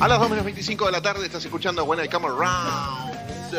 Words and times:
A 0.00 0.08
las 0.08 0.18
2 0.18 0.30
menos 0.30 0.46
25 0.46 0.86
de 0.86 0.92
la 0.92 1.02
tarde 1.02 1.26
estás 1.26 1.44
escuchando 1.44 1.84
When 1.84 2.02
I 2.02 2.08
Come 2.08 2.26
Around 2.26 3.10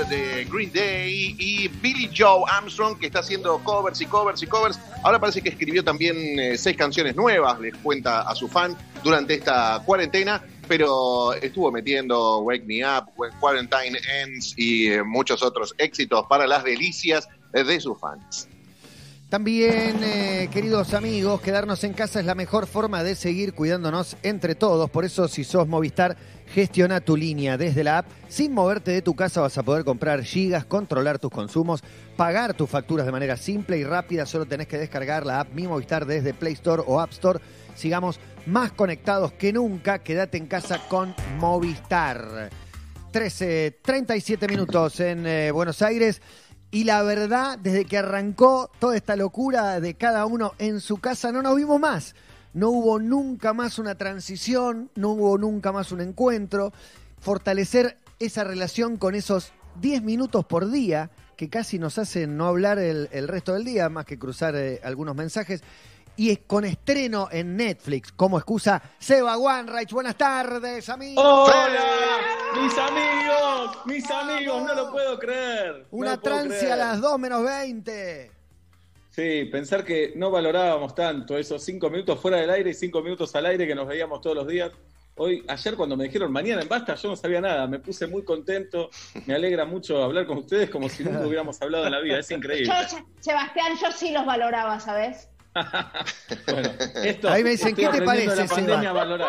de 0.09 0.43
Green 0.51 0.71
Day 0.73 1.35
y 1.37 1.67
Billy 1.67 2.09
Joe 2.17 2.43
Armstrong 2.49 2.97
que 2.97 3.05
está 3.05 3.19
haciendo 3.19 3.59
covers 3.63 4.01
y 4.01 4.07
covers 4.07 4.41
y 4.41 4.47
covers. 4.47 4.79
Ahora 5.03 5.19
parece 5.19 5.43
que 5.43 5.49
escribió 5.49 5.83
también 5.83 6.39
eh, 6.39 6.57
seis 6.57 6.75
canciones 6.75 7.15
nuevas, 7.15 7.59
les 7.59 7.75
cuenta 7.77 8.21
a 8.21 8.33
su 8.33 8.47
fan 8.47 8.75
durante 9.03 9.35
esta 9.35 9.83
cuarentena, 9.85 10.43
pero 10.67 11.33
estuvo 11.33 11.71
metiendo 11.71 12.39
Wake 12.39 12.65
Me 12.65 12.83
Up, 12.83 13.11
When 13.17 13.31
Quarantine 13.39 13.99
Ends 14.23 14.55
y 14.57 14.87
eh, 14.87 15.03
muchos 15.03 15.43
otros 15.43 15.75
éxitos 15.77 16.25
para 16.27 16.47
las 16.47 16.63
delicias 16.63 17.29
de 17.53 17.79
sus 17.79 17.99
fans. 17.99 18.47
También, 19.31 20.03
eh, 20.03 20.49
queridos 20.51 20.93
amigos, 20.93 21.39
quedarnos 21.39 21.85
en 21.85 21.93
casa 21.93 22.19
es 22.19 22.25
la 22.25 22.35
mejor 22.35 22.67
forma 22.67 23.01
de 23.01 23.15
seguir 23.15 23.53
cuidándonos 23.53 24.17
entre 24.23 24.55
todos. 24.55 24.89
Por 24.89 25.05
eso, 25.05 25.29
si 25.29 25.45
sos 25.45 25.69
Movistar, 25.69 26.17
gestiona 26.47 26.99
tu 26.99 27.15
línea 27.15 27.57
desde 27.57 27.85
la 27.85 27.99
app. 27.99 28.07
Sin 28.27 28.53
moverte 28.53 28.91
de 28.91 29.01
tu 29.01 29.15
casa 29.15 29.39
vas 29.39 29.57
a 29.57 29.63
poder 29.63 29.85
comprar 29.85 30.21
gigas, 30.25 30.65
controlar 30.65 31.17
tus 31.17 31.31
consumos, 31.31 31.81
pagar 32.17 32.55
tus 32.55 32.69
facturas 32.69 33.05
de 33.05 33.13
manera 33.13 33.37
simple 33.37 33.77
y 33.77 33.85
rápida. 33.85 34.25
Solo 34.25 34.45
tenés 34.45 34.67
que 34.67 34.77
descargar 34.77 35.25
la 35.25 35.39
app 35.39 35.53
Mi 35.53 35.65
Movistar 35.65 36.05
desde 36.05 36.33
Play 36.33 36.51
Store 36.51 36.83
o 36.85 36.99
App 36.99 37.13
Store. 37.13 37.39
Sigamos 37.73 38.19
más 38.47 38.73
conectados 38.73 39.31
que 39.31 39.53
nunca. 39.53 39.99
Quédate 39.99 40.39
en 40.39 40.47
casa 40.47 40.81
con 40.89 41.15
Movistar. 41.39 42.49
13, 43.11 43.79
37 43.81 44.47
minutos 44.49 44.99
en 44.99 45.25
eh, 45.25 45.51
Buenos 45.51 45.81
Aires. 45.81 46.21
Y 46.71 46.85
la 46.85 47.03
verdad, 47.03 47.59
desde 47.59 47.83
que 47.83 47.97
arrancó 47.97 48.71
toda 48.79 48.95
esta 48.95 49.17
locura 49.17 49.81
de 49.81 49.95
cada 49.95 50.25
uno 50.25 50.53
en 50.57 50.79
su 50.79 50.97
casa, 50.97 51.33
no 51.33 51.41
nos 51.41 51.57
vimos 51.57 51.79
más. 51.81 52.15
No 52.53 52.69
hubo 52.69 52.97
nunca 52.97 53.53
más 53.53 53.77
una 53.77 53.95
transición, 53.95 54.89
no 54.95 55.09
hubo 55.09 55.37
nunca 55.37 55.73
más 55.73 55.91
un 55.91 55.99
encuentro. 55.99 56.71
Fortalecer 57.19 57.97
esa 58.19 58.45
relación 58.45 58.95
con 58.95 59.15
esos 59.15 59.51
10 59.81 60.01
minutos 60.03 60.45
por 60.45 60.71
día 60.71 61.11
que 61.35 61.49
casi 61.49 61.77
nos 61.77 61.97
hacen 61.97 62.37
no 62.37 62.45
hablar 62.45 62.79
el, 62.79 63.27
resto 63.27 63.53
del 63.53 63.65
día, 63.65 63.89
más 63.89 64.05
que 64.05 64.19
cruzar 64.19 64.55
eh, 64.55 64.79
algunos 64.83 65.15
mensajes. 65.15 65.63
Y 66.21 66.29
es 66.29 66.41
con 66.45 66.63
estreno 66.65 67.29
en 67.31 67.57
Netflix, 67.57 68.11
como 68.11 68.37
excusa, 68.37 68.79
Seba 68.99 69.39
Wanreich. 69.39 69.91
Buenas 69.91 70.15
tardes, 70.15 70.87
amigos. 70.87 71.25
¡Hola! 71.25 71.83
Mis 72.61 72.77
amigos, 72.77 73.77
mis 73.87 74.11
amigos, 74.11 74.61
no 74.61 74.75
lo 74.75 74.91
puedo 74.91 75.17
creer. 75.17 75.87
no 75.91 75.97
Una 75.97 76.21
trance 76.21 76.59
creer. 76.59 76.73
a 76.73 76.75
las 76.75 77.01
2 77.01 77.17
menos 77.17 77.43
20. 77.43 78.29
Sí, 79.09 79.45
pensar 79.51 79.83
que 79.83 80.13
no 80.15 80.29
valorábamos 80.29 80.93
tanto 80.93 81.35
esos 81.39 81.63
cinco 81.63 81.89
minutos 81.89 82.19
fuera 82.19 82.37
del 82.37 82.51
aire 82.51 82.69
y 82.69 82.73
cinco 82.75 83.01
minutos 83.01 83.33
al 83.35 83.47
aire 83.47 83.65
que 83.65 83.73
nos 83.73 83.87
veíamos 83.87 84.21
todos 84.21 84.35
los 84.35 84.47
días. 84.47 84.69
Hoy, 85.15 85.43
ayer 85.47 85.75
cuando 85.75 85.97
me 85.97 86.03
dijeron 86.05 86.31
mañana 86.31 86.61
en 86.61 86.69
Basta, 86.69 86.93
yo 86.95 87.09
no 87.09 87.15
sabía 87.15 87.41
nada, 87.41 87.65
me 87.67 87.79
puse 87.79 88.05
muy 88.07 88.23
contento, 88.23 88.89
me 89.25 89.33
alegra 89.33 89.65
mucho 89.65 90.01
hablar 90.03 90.25
con 90.27 90.37
ustedes 90.37 90.69
como 90.69 90.87
si 90.87 91.03
nunca 91.03 91.19
hubiéramos 91.27 91.59
hablado 91.63 91.85
en 91.87 91.91
la 91.91 91.99
vida, 91.99 92.19
es 92.19 92.29
increíble. 92.31 92.67
Yo, 92.67 92.87
Se- 92.87 93.03
Sebastián, 93.19 93.73
yo 93.81 93.91
sí 93.91 94.11
los 94.11 94.25
valoraba, 94.25 94.79
¿sabes? 94.79 95.27
Bueno, 96.47 96.69
esto 97.03 97.29
Ahí 97.29 97.43
me 97.43 97.51
dicen, 97.51 97.75
¿qué 97.75 97.87
te 97.89 98.01
parece, 98.05 98.47
Seba? 98.47 98.79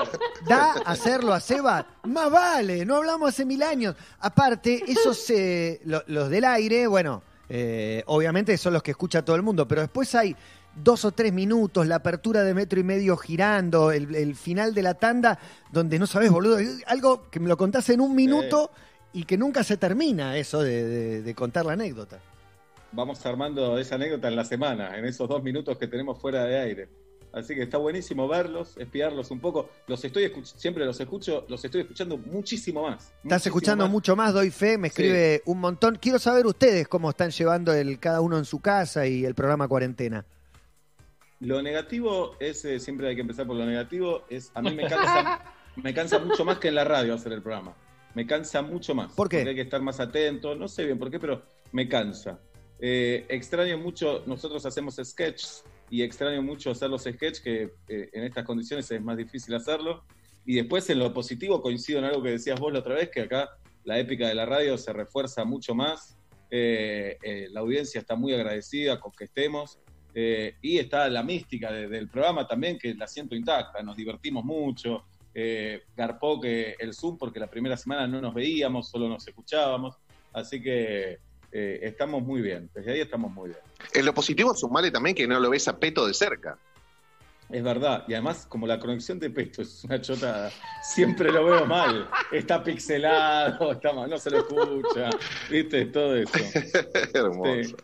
a. 0.02 0.04
¿Da 0.48 0.72
hacerlo 0.86 1.34
a 1.34 1.40
Seba? 1.40 1.86
Más 2.04 2.30
vale, 2.30 2.84
no 2.84 2.96
hablamos 2.96 3.28
hace 3.30 3.44
mil 3.44 3.62
años. 3.62 3.96
Aparte, 4.20 4.82
esos, 4.86 5.28
eh, 5.30 5.80
lo- 5.84 6.04
los 6.06 6.30
del 6.30 6.44
aire, 6.44 6.86
bueno, 6.86 7.22
eh, 7.48 8.02
obviamente 8.06 8.56
son 8.56 8.72
los 8.72 8.82
que 8.82 8.92
escucha 8.92 9.24
todo 9.24 9.36
el 9.36 9.42
mundo, 9.42 9.66
pero 9.66 9.80
después 9.82 10.14
hay 10.14 10.34
dos 10.74 11.04
o 11.04 11.12
tres 11.12 11.32
minutos, 11.32 11.86
la 11.86 11.96
apertura 11.96 12.42
de 12.42 12.54
metro 12.54 12.80
y 12.80 12.84
medio 12.84 13.16
girando, 13.16 13.90
el, 13.92 14.14
el 14.14 14.34
final 14.36 14.72
de 14.74 14.82
la 14.82 14.94
tanda, 14.94 15.38
donde 15.70 15.98
no 15.98 16.06
sabes, 16.06 16.30
boludo, 16.30 16.56
algo 16.86 17.28
que 17.30 17.40
me 17.40 17.48
lo 17.48 17.56
contás 17.56 17.88
en 17.90 18.00
un 18.00 18.14
minuto 18.14 18.70
y 19.12 19.24
que 19.24 19.36
nunca 19.36 19.64
se 19.64 19.76
termina 19.76 20.36
eso 20.38 20.62
de, 20.62 20.84
de- 20.86 21.22
de 21.22 21.34
contar 21.34 21.66
la 21.66 21.74
anécdota. 21.74 22.18
Vamos 22.92 23.24
armando 23.24 23.78
esa 23.78 23.94
anécdota 23.94 24.28
en 24.28 24.36
la 24.36 24.44
semana, 24.44 24.98
en 24.98 25.04
esos 25.04 25.28
dos 25.28 25.42
minutos 25.42 25.78
que 25.78 25.86
tenemos 25.86 26.20
fuera 26.20 26.44
de 26.44 26.58
aire. 26.58 26.88
Así 27.32 27.54
que 27.54 27.62
está 27.62 27.78
buenísimo 27.78 28.28
verlos, 28.28 28.76
espiarlos 28.76 29.30
un 29.30 29.40
poco. 29.40 29.70
Los 29.86 30.04
estoy 30.04 30.30
siempre 30.44 30.84
los 30.84 31.00
escucho, 31.00 31.46
los 31.48 31.64
estoy 31.64 31.80
escuchando 31.80 32.18
muchísimo 32.18 32.82
más. 32.82 33.04
Estás 33.04 33.22
Muchísimo 33.24 33.36
escuchando 33.36 33.84
más. 33.84 33.92
mucho 33.92 34.16
más, 34.16 34.34
doy 34.34 34.50
fe, 34.50 34.76
me 34.76 34.88
escribe 34.88 35.42
un 35.46 35.58
montón. 35.58 35.96
Quiero 36.00 36.18
saber 36.18 36.46
ustedes 36.46 36.86
cómo 36.88 37.08
están 37.08 37.30
llevando 37.30 37.72
el 37.72 37.98
cada 37.98 38.20
uno 38.20 38.36
en 38.36 38.44
su 38.44 38.60
casa 38.60 39.06
y 39.06 39.24
el 39.24 39.34
programa 39.34 39.66
cuarentena. 39.66 40.26
Lo 41.40 41.62
negativo 41.62 42.36
es, 42.38 42.64
eh, 42.66 42.78
siempre 42.78 43.08
hay 43.08 43.14
que 43.14 43.22
empezar 43.22 43.46
por 43.46 43.56
lo 43.56 43.64
negativo, 43.64 44.24
es 44.28 44.52
a 44.54 44.60
mí 44.60 44.74
me 44.74 44.86
cansa, 44.86 45.40
me 45.76 45.94
cansa 45.94 46.18
mucho 46.18 46.44
más 46.44 46.58
que 46.58 46.68
en 46.68 46.74
la 46.74 46.84
radio 46.84 47.14
hacer 47.14 47.32
el 47.32 47.42
programa. 47.42 47.74
Me 48.14 48.26
cansa 48.26 48.60
mucho 48.60 48.94
más. 48.94 49.12
¿Por 49.14 49.30
qué? 49.30 49.38
Porque 49.38 49.48
hay 49.50 49.56
que 49.56 49.62
estar 49.62 49.80
más 49.80 49.98
atento, 50.00 50.54
no 50.54 50.68
sé 50.68 50.84
bien 50.84 50.98
por 50.98 51.10
qué, 51.10 51.18
pero 51.18 51.42
me 51.72 51.88
cansa. 51.88 52.38
Eh, 52.84 53.24
extraño 53.28 53.78
mucho, 53.78 54.24
nosotros 54.26 54.66
hacemos 54.66 54.96
sketches 54.96 55.62
y 55.88 56.02
extraño 56.02 56.42
mucho 56.42 56.72
hacer 56.72 56.90
los 56.90 57.02
sketches, 57.04 57.40
que 57.40 57.70
eh, 57.88 58.10
en 58.12 58.24
estas 58.24 58.44
condiciones 58.44 58.90
es 58.90 59.00
más 59.00 59.16
difícil 59.16 59.54
hacerlo. 59.54 60.04
Y 60.44 60.56
después 60.56 60.90
en 60.90 60.98
lo 60.98 61.14
positivo 61.14 61.62
coincido 61.62 62.00
en 62.00 62.06
algo 62.06 62.20
que 62.24 62.30
decías 62.30 62.58
vos 62.58 62.72
la 62.72 62.80
otra 62.80 62.96
vez, 62.96 63.08
que 63.08 63.20
acá 63.20 63.50
la 63.84 64.00
épica 64.00 64.26
de 64.26 64.34
la 64.34 64.46
radio 64.46 64.76
se 64.76 64.92
refuerza 64.92 65.44
mucho 65.44 65.76
más. 65.76 66.16
Eh, 66.50 67.16
la 67.52 67.60
audiencia 67.60 68.00
está 68.00 68.16
muy 68.16 68.34
agradecida 68.34 68.98
con 68.98 69.12
que 69.12 69.24
estemos. 69.24 69.78
Y 70.14 70.76
está 70.78 71.08
la 71.08 71.22
mística 71.22 71.72
de- 71.72 71.88
del 71.88 72.08
programa 72.08 72.46
también, 72.46 72.78
que 72.78 72.92
la 72.94 73.06
siento 73.06 73.34
intacta, 73.34 73.80
nos 73.82 73.96
divertimos 73.96 74.44
mucho. 74.44 75.04
Garpó 75.96 76.38
que 76.40 76.74
el 76.78 76.92
Zoom, 76.92 77.16
porque 77.16 77.40
la 77.40 77.48
primera 77.48 77.76
semana 77.78 78.06
no 78.08 78.20
nos 78.20 78.34
veíamos, 78.34 78.90
solo 78.90 79.08
nos 79.08 79.26
escuchábamos. 79.26 79.96
Así 80.32 80.60
que 80.60 81.18
eh, 81.52 81.80
estamos 81.82 82.22
muy 82.22 82.40
bien, 82.40 82.70
desde 82.74 82.92
ahí 82.92 83.00
estamos 83.00 83.30
muy 83.32 83.50
bien. 83.50 83.60
En 83.94 84.04
lo 84.06 84.14
positivo, 84.14 84.54
sumale 84.54 84.90
también 84.90 85.14
que 85.14 85.26
no 85.26 85.38
lo 85.38 85.50
ves 85.50 85.68
a 85.68 85.78
Peto 85.78 86.06
de 86.06 86.14
cerca. 86.14 86.56
Es 87.50 87.62
verdad, 87.62 88.04
y 88.08 88.14
además, 88.14 88.46
como 88.48 88.66
la 88.66 88.78
conexión 88.80 89.18
de 89.18 89.28
Peto 89.28 89.60
es 89.60 89.84
una 89.84 90.00
chota, 90.00 90.50
siempre 90.82 91.30
lo 91.30 91.44
veo 91.44 91.66
mal. 91.66 92.08
Está 92.30 92.64
pixelado, 92.64 93.72
está 93.72 93.92
mal, 93.92 94.08
no 94.08 94.16
se 94.16 94.30
lo 94.30 94.38
escucha, 94.38 95.10
¿viste? 95.50 95.84
Todo 95.86 96.16
eso. 96.16 96.32
Hermoso. 97.14 97.76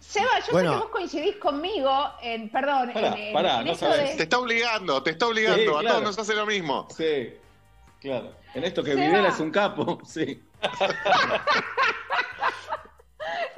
Seba, 0.00 0.26
yo 0.46 0.52
Bueno. 0.52 0.70
sé 0.72 0.76
que 0.76 0.82
vos 0.82 0.90
coincidís 0.90 1.36
conmigo 1.36 2.10
en, 2.22 2.50
perdón, 2.50 2.90
Pará, 2.92 3.14
en, 3.18 3.32
pará, 3.32 3.60
en 3.60 3.66
no 3.66 3.72
esto. 3.72 3.88
Te 3.90 4.22
está 4.22 4.38
obligando, 4.38 5.02
te 5.02 5.10
está 5.10 5.26
obligando. 5.26 5.62
Sí, 5.62 5.68
A 5.68 5.80
claro. 5.80 5.88
todos 5.88 6.02
nos 6.02 6.18
hace 6.18 6.34
lo 6.34 6.46
mismo. 6.46 6.88
Sí, 6.96 7.30
claro. 8.00 8.32
En 8.54 8.64
esto 8.64 8.82
que 8.82 8.92
Seba. 8.94 9.06
Videla 9.06 9.28
es 9.28 9.40
un 9.40 9.50
capo, 9.50 9.98
sí. 10.06 10.42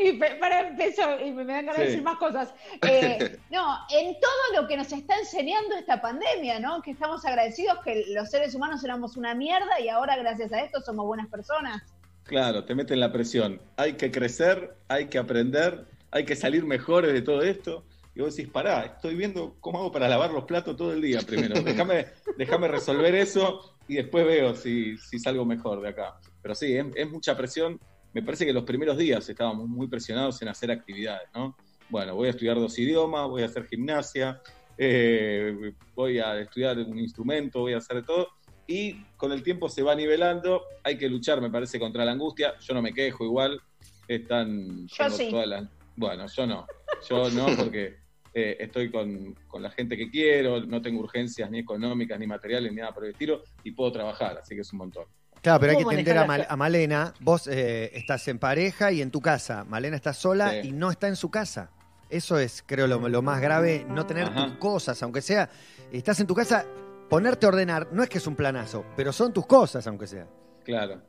Y 0.03 0.15
para 0.15 0.69
empezar, 0.69 1.21
y 1.21 1.33
me 1.33 1.45
dan 1.45 1.67
ganas 1.67 1.79
de 1.79 1.87
decir 1.87 2.03
más 2.03 2.17
cosas. 2.17 2.55
Eh, 2.83 3.39
no, 3.51 3.77
en 3.91 4.15
todo 4.21 4.61
lo 4.61 4.67
que 4.67 4.77
nos 4.77 4.91
está 4.93 5.19
enseñando 5.19 5.77
esta 5.77 6.01
pandemia, 6.01 6.59
¿no? 6.59 6.81
Que 6.81 6.93
estamos 6.93 7.25
agradecidos 7.25 7.79
que 7.85 8.07
los 8.09 8.31
seres 8.31 8.55
humanos 8.55 8.83
éramos 8.83 9.17
una 9.17 9.35
mierda 9.35 9.79
y 9.81 9.89
ahora 9.89 10.17
gracias 10.17 10.53
a 10.53 10.61
esto 10.61 10.81
somos 10.81 11.07
buenas 11.07 11.29
personas. 11.29 11.83
Claro, 12.25 12.65
te 12.65 12.75
meten 12.75 13.01
la 13.01 13.13
presión. 13.13 13.61
Hay 13.77 13.95
que 13.95 14.11
crecer, 14.11 14.77
hay 14.89 15.09
que 15.09 15.19
aprender, 15.19 15.87
hay 16.11 16.25
que 16.25 16.37
salir 16.37 16.65
mejores 16.65 17.13
de 17.13 17.23
todo 17.23 17.43
esto. 17.43 17.85
Y 18.15 18.21
vos 18.21 18.35
decís, 18.35 18.51
pará, 18.51 18.85
estoy 18.85 19.15
viendo 19.15 19.57
cómo 19.61 19.79
hago 19.79 19.93
para 19.93 20.09
lavar 20.09 20.31
los 20.31 20.45
platos 20.45 20.77
todo 20.77 20.93
el 20.93 21.01
día 21.01 21.21
primero. 21.21 21.61
Déjame, 21.63 22.07
déjame 22.37 22.69
resolver 22.69 23.15
eso 23.15 23.77
y 23.87 23.97
después 23.97 24.25
veo 24.25 24.55
si, 24.55 24.97
si 24.97 25.19
salgo 25.19 25.45
mejor 25.45 25.81
de 25.81 25.91
acá. 25.91 26.19
Pero 26.43 26.55
sí, 26.55 26.77
es, 26.77 26.87
es 26.95 27.11
mucha 27.11 27.37
presión. 27.37 27.79
Me 28.13 28.23
parece 28.23 28.45
que 28.45 28.53
los 28.53 28.65
primeros 28.65 28.97
días 28.99 29.29
estábamos 29.29 29.69
muy 29.69 29.87
presionados 29.87 30.41
en 30.43 30.49
hacer 30.49 30.71
actividades, 30.71 31.29
¿no? 31.35 31.57
Bueno, 31.89 32.15
voy 32.15 32.29
a 32.29 32.31
estudiar 32.31 32.57
dos 32.57 32.79
idiomas, 32.79 33.29
voy 33.29 33.43
a 33.43 33.47
hacer 33.47 33.67
gimnasia, 33.67 34.41
eh, 34.79 35.73
voy 35.95 36.19
a 36.19 36.41
estudiar 36.41 36.79
un 36.79 36.99
instrumento, 36.99 37.61
voy 37.61 37.75
a 37.75 37.79
hacer 37.79 38.05
todo. 38.05 38.29
Y 38.67 39.03
con 39.17 39.33
el 39.33 39.43
tiempo 39.43 39.69
se 39.69 39.83
va 39.83 39.95
nivelando, 39.95 40.63
hay 40.85 40.97
que 40.97 41.09
luchar, 41.09 41.41
me 41.41 41.51
parece, 41.51 41.79
contra 41.79 42.05
la 42.05 42.13
angustia. 42.13 42.55
Yo 42.61 42.75
no 42.75 42.83
me 42.83 42.93
quejo 42.93 43.25
igual, 43.25 43.61
están... 44.07 44.87
Yo 44.87 45.11
sí. 45.11 45.29
todas 45.31 45.47
las- 45.49 45.69
Bueno, 45.97 46.27
yo 46.27 46.47
no, 46.47 46.67
yo 47.09 47.31
no 47.31 47.47
porque 47.57 47.97
eh, 48.33 48.57
estoy 48.61 48.91
con, 48.91 49.35
con 49.49 49.63
la 49.63 49.71
gente 49.71 49.97
que 49.97 50.09
quiero, 50.09 50.61
no 50.65 50.81
tengo 50.81 51.01
urgencias 51.01 51.51
ni 51.51 51.59
económicas, 51.59 52.19
ni 52.19 52.27
materiales, 52.29 52.71
ni 52.73 52.79
nada 52.79 52.93
por 52.95 53.05
el 53.05 53.11
estilo, 53.11 53.43
y 53.65 53.73
puedo 53.73 53.91
trabajar, 53.93 54.39
así 54.39 54.55
que 54.55 54.61
es 54.61 54.73
un 54.73 54.79
montón. 54.79 55.05
Claro, 55.43 55.61
pero 55.61 55.73
hay 55.73 55.79
que 55.79 55.85
¿Cómo 55.85 55.93
entender 55.93 56.19
a, 56.19 56.27
manejar 56.27 56.49
Mal- 56.49 56.53
a 56.53 56.57
Malena. 56.57 57.15
Vos 57.21 57.47
eh, 57.47 57.91
estás 57.95 58.27
en 58.29 58.39
pareja 58.39 58.93
y 58.93 59.01
en 59.03 59.11
tu 59.11 59.21
casa. 59.21 59.65
Malena 59.65 59.97
está 59.97 60.13
sola 60.13 60.51
Sí. 60.51 60.69
y 60.69 60.73
no 60.73 60.91
está 60.91 61.09
en 61.09 61.17
su 61.17 61.31
casa. 61.31 61.71
Eso 62.11 62.39
es, 62.39 62.63
creo, 62.67 62.87
lo, 62.87 63.09
lo 63.09 63.23
más 63.23 63.41
grave, 63.41 63.87
no 63.89 64.05
tener 64.05 64.25
Ajá. 64.29 64.47
tus 64.47 64.57
cosas, 64.59 65.01
aunque 65.03 65.23
sea, 65.23 65.49
estás 65.93 66.19
en 66.21 66.27
tu 66.27 66.35
casa, 66.35 66.67
ponerte 67.09 67.47
a 67.47 67.51
ordenar, 67.51 67.87
no 67.93 68.03
es 68.03 68.09
que 68.09 68.19
es 68.19 68.27
un 68.27 68.35
planazo, 68.35 68.85
pero 68.97 69.13
son 69.13 69.33
tus 69.33 69.47
cosas, 69.47 69.87
aunque 69.87 70.09
sea. 70.09 70.27
Claro. 70.65 71.01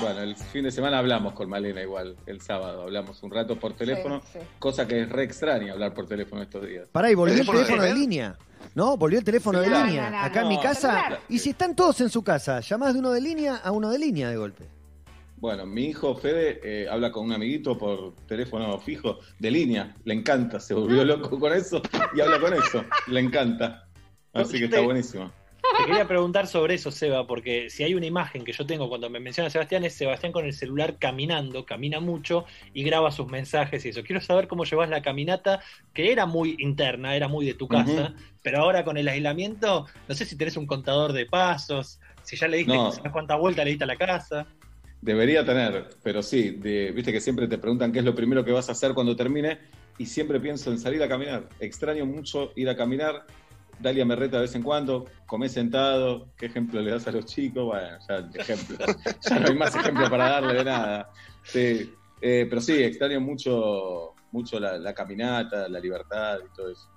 Bueno, 0.00 0.20
el 0.20 0.36
fin 0.36 0.62
de 0.64 0.70
semana 0.70 0.98
hablamos 0.98 1.34
con 1.34 1.48
Malena 1.48 1.82
igual, 1.82 2.16
el 2.26 2.40
sábado, 2.40 2.82
hablamos 2.82 3.22
un 3.22 3.30
rato 3.32 3.58
por 3.58 3.74
teléfono, 3.74 4.22
cosa 4.58 4.86
que 4.86 5.02
es 5.02 5.08
re 5.08 5.24
extraña 5.24 5.72
hablar 5.72 5.92
por 5.92 6.06
teléfono 6.06 6.40
estos 6.42 6.66
días. 6.66 6.88
Pará, 6.90 7.10
y 7.10 7.14
volvió 7.14 7.34
el 7.40 7.44
teléfono 7.46 7.82
de, 7.82 7.94
línea. 7.94 8.36
¿No? 8.74 8.96
Volvió 8.96 9.18
el 9.18 9.24
teléfono 9.24 9.60
de 9.60 9.68
línea. 9.68 10.24
Acá 10.24 10.42
en 10.42 10.48
mi 10.48 10.60
casa. 10.60 11.20
Y 11.28 11.38
si 11.38 11.50
están 11.50 11.74
todos 11.74 12.00
en 12.00 12.10
su 12.10 12.22
casa, 12.22 12.60
llamás 12.60 12.94
de 12.94 13.00
uno 13.00 13.10
de 13.12 13.20
línea 13.20 13.56
a 13.56 13.72
uno 13.72 13.90
de 13.90 13.98
línea 13.98 14.30
de 14.30 14.36
golpe. 14.36 14.64
Bueno, 15.40 15.66
mi 15.66 15.84
hijo 15.84 16.16
Fede 16.16 16.60
eh, 16.64 16.88
habla 16.90 17.12
con 17.12 17.26
un 17.26 17.32
amiguito 17.32 17.78
por 17.78 18.14
teléfono 18.26 18.76
fijo 18.80 19.18
de 19.38 19.50
línea. 19.50 19.94
Le 20.04 20.14
encanta, 20.14 20.58
se 20.58 20.74
volvió 20.74 21.04
loco 21.04 21.38
con 21.38 21.52
eso 21.52 21.80
y 22.14 22.20
habla 22.20 22.40
con 22.40 22.54
eso. 22.54 22.84
Le 23.06 23.20
encanta. 23.20 23.88
Así 24.32 24.58
que 24.58 24.64
está 24.64 24.80
buenísimo. 24.80 25.30
Te 25.76 25.84
quería 25.84 26.08
preguntar 26.08 26.46
sobre 26.46 26.74
eso, 26.74 26.90
Seba, 26.90 27.26
porque 27.26 27.70
si 27.70 27.82
hay 27.82 27.94
una 27.94 28.06
imagen 28.06 28.44
que 28.44 28.52
yo 28.52 28.66
tengo 28.66 28.88
cuando 28.88 29.10
me 29.10 29.20
menciona 29.20 29.50
Sebastián, 29.50 29.84
es 29.84 29.94
Sebastián 29.94 30.32
con 30.32 30.44
el 30.44 30.52
celular 30.52 30.98
caminando, 30.98 31.64
camina 31.64 32.00
mucho 32.00 32.46
y 32.72 32.82
graba 32.82 33.10
sus 33.10 33.28
mensajes 33.28 33.84
y 33.84 33.90
eso. 33.90 34.02
Quiero 34.02 34.20
saber 34.20 34.48
cómo 34.48 34.64
llevas 34.64 34.88
la 34.88 35.02
caminata, 35.02 35.60
que 35.92 36.10
era 36.10 36.26
muy 36.26 36.56
interna, 36.58 37.14
era 37.14 37.28
muy 37.28 37.46
de 37.46 37.54
tu 37.54 37.68
casa, 37.68 38.14
pero 38.42 38.60
ahora 38.60 38.84
con 38.84 38.96
el 38.96 39.08
aislamiento, 39.08 39.86
no 40.08 40.14
sé 40.14 40.24
si 40.24 40.36
tenés 40.36 40.56
un 40.56 40.66
contador 40.66 41.12
de 41.12 41.26
pasos, 41.26 42.00
si 42.22 42.36
ya 42.36 42.48
le 42.48 42.58
diste 42.58 43.10
cuántas 43.12 43.38
vueltas 43.38 43.64
le 43.64 43.70
diste 43.72 43.84
a 43.84 43.88
la 43.88 43.96
casa. 43.96 44.46
Debería 45.00 45.44
tener, 45.44 45.90
pero 46.02 46.22
sí, 46.22 46.50
viste 46.50 47.12
que 47.12 47.20
siempre 47.20 47.46
te 47.46 47.58
preguntan 47.58 47.92
qué 47.92 48.00
es 48.00 48.04
lo 48.04 48.14
primero 48.14 48.44
que 48.44 48.52
vas 48.52 48.68
a 48.68 48.72
hacer 48.72 48.94
cuando 48.94 49.14
termine 49.14 49.58
y 49.96 50.06
siempre 50.06 50.40
pienso 50.40 50.72
en 50.72 50.78
salir 50.78 51.02
a 51.02 51.08
caminar. 51.08 51.48
Extraño 51.60 52.04
mucho 52.04 52.52
ir 52.56 52.68
a 52.68 52.76
caminar 52.76 53.24
Dalia 53.78 54.04
me 54.04 54.16
reta 54.16 54.36
de 54.36 54.42
vez 54.42 54.54
en 54.54 54.62
cuando, 54.62 55.06
comé 55.26 55.48
sentado, 55.48 56.28
¿qué 56.36 56.46
ejemplo 56.46 56.80
le 56.80 56.90
das 56.90 57.06
a 57.06 57.12
los 57.12 57.26
chicos? 57.26 57.64
Bueno, 57.64 57.98
ya 58.08 58.28
ejemplo, 58.34 58.76
ya 59.28 59.38
no 59.38 59.48
hay 59.48 59.54
más 59.54 59.74
ejemplo 59.74 60.10
para 60.10 60.30
darle 60.30 60.54
de 60.54 60.64
nada. 60.64 61.10
Sí, 61.44 61.94
eh, 62.20 62.46
pero 62.48 62.60
sí, 62.60 62.82
extraño 62.82 63.20
mucho, 63.20 64.14
mucho 64.32 64.58
la, 64.58 64.92
caminata, 64.94 65.68
la 65.68 65.80
libertad 65.80 66.38
y 66.44 66.56
todo 66.56 66.70
eso. 66.70 66.88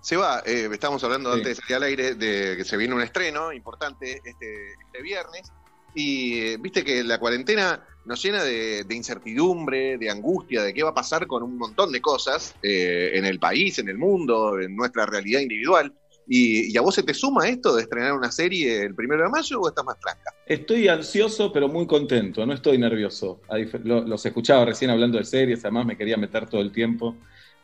Seba, 0.00 0.42
eh, 0.44 0.68
estábamos 0.70 1.02
hablando 1.04 1.32
antes 1.32 1.48
de 1.48 1.54
salir 1.54 1.76
al 1.76 1.82
aire 1.84 2.14
de 2.14 2.56
que 2.56 2.64
se 2.64 2.76
viene 2.76 2.94
un 2.94 3.00
estreno 3.00 3.52
importante 3.52 4.20
este, 4.22 4.72
este 4.72 5.02
viernes 5.02 5.50
y 5.94 6.38
eh, 6.40 6.56
viste 6.60 6.84
que 6.84 7.04
la 7.04 7.18
cuarentena 7.18 7.84
nos 8.04 8.22
llena 8.22 8.44
de, 8.44 8.84
incertidumbre, 8.90 9.96
de 9.96 10.10
angustia, 10.10 10.62
de 10.62 10.74
qué 10.74 10.82
va 10.82 10.90
a 10.90 10.94
pasar 10.94 11.26
con 11.26 11.42
un 11.42 11.56
montón 11.56 11.90
de 11.92 12.00
cosas 12.00 12.54
eh, 12.62 13.12
en 13.14 13.24
el 13.24 13.38
país, 13.38 13.78
en 13.78 13.88
el 13.88 13.96
mundo, 13.96 14.60
en 14.60 14.76
nuestra 14.76 15.06
realidad 15.06 15.40
individual. 15.40 15.92
Y, 16.26 16.76
a 16.76 16.80
vos 16.80 16.94
se 16.94 17.02
te 17.02 17.12
suma 17.12 17.48
esto 17.48 17.76
de 17.76 17.82
estrenar 17.82 18.14
una 18.14 18.32
serie 18.32 18.82
el 18.82 18.94
primero 18.94 19.22
de 19.24 19.28
mayo 19.28 19.60
o 19.60 19.68
estás 19.68 19.84
más 19.84 19.98
tranca? 20.00 20.30
Estoy 20.46 20.88
ansioso, 20.88 21.52
pero 21.52 21.68
muy 21.68 21.86
contento, 21.86 22.44
no 22.44 22.52
estoy 22.54 22.78
nervioso. 22.78 23.40
Los 23.84 24.24
escuchaba 24.24 24.64
recién 24.64 24.90
hablando 24.90 25.18
de 25.18 25.24
series, 25.24 25.64
además 25.64 25.86
me 25.86 25.96
quería 25.96 26.16
meter 26.16 26.48
todo 26.48 26.60
el 26.60 26.72
tiempo. 26.72 27.16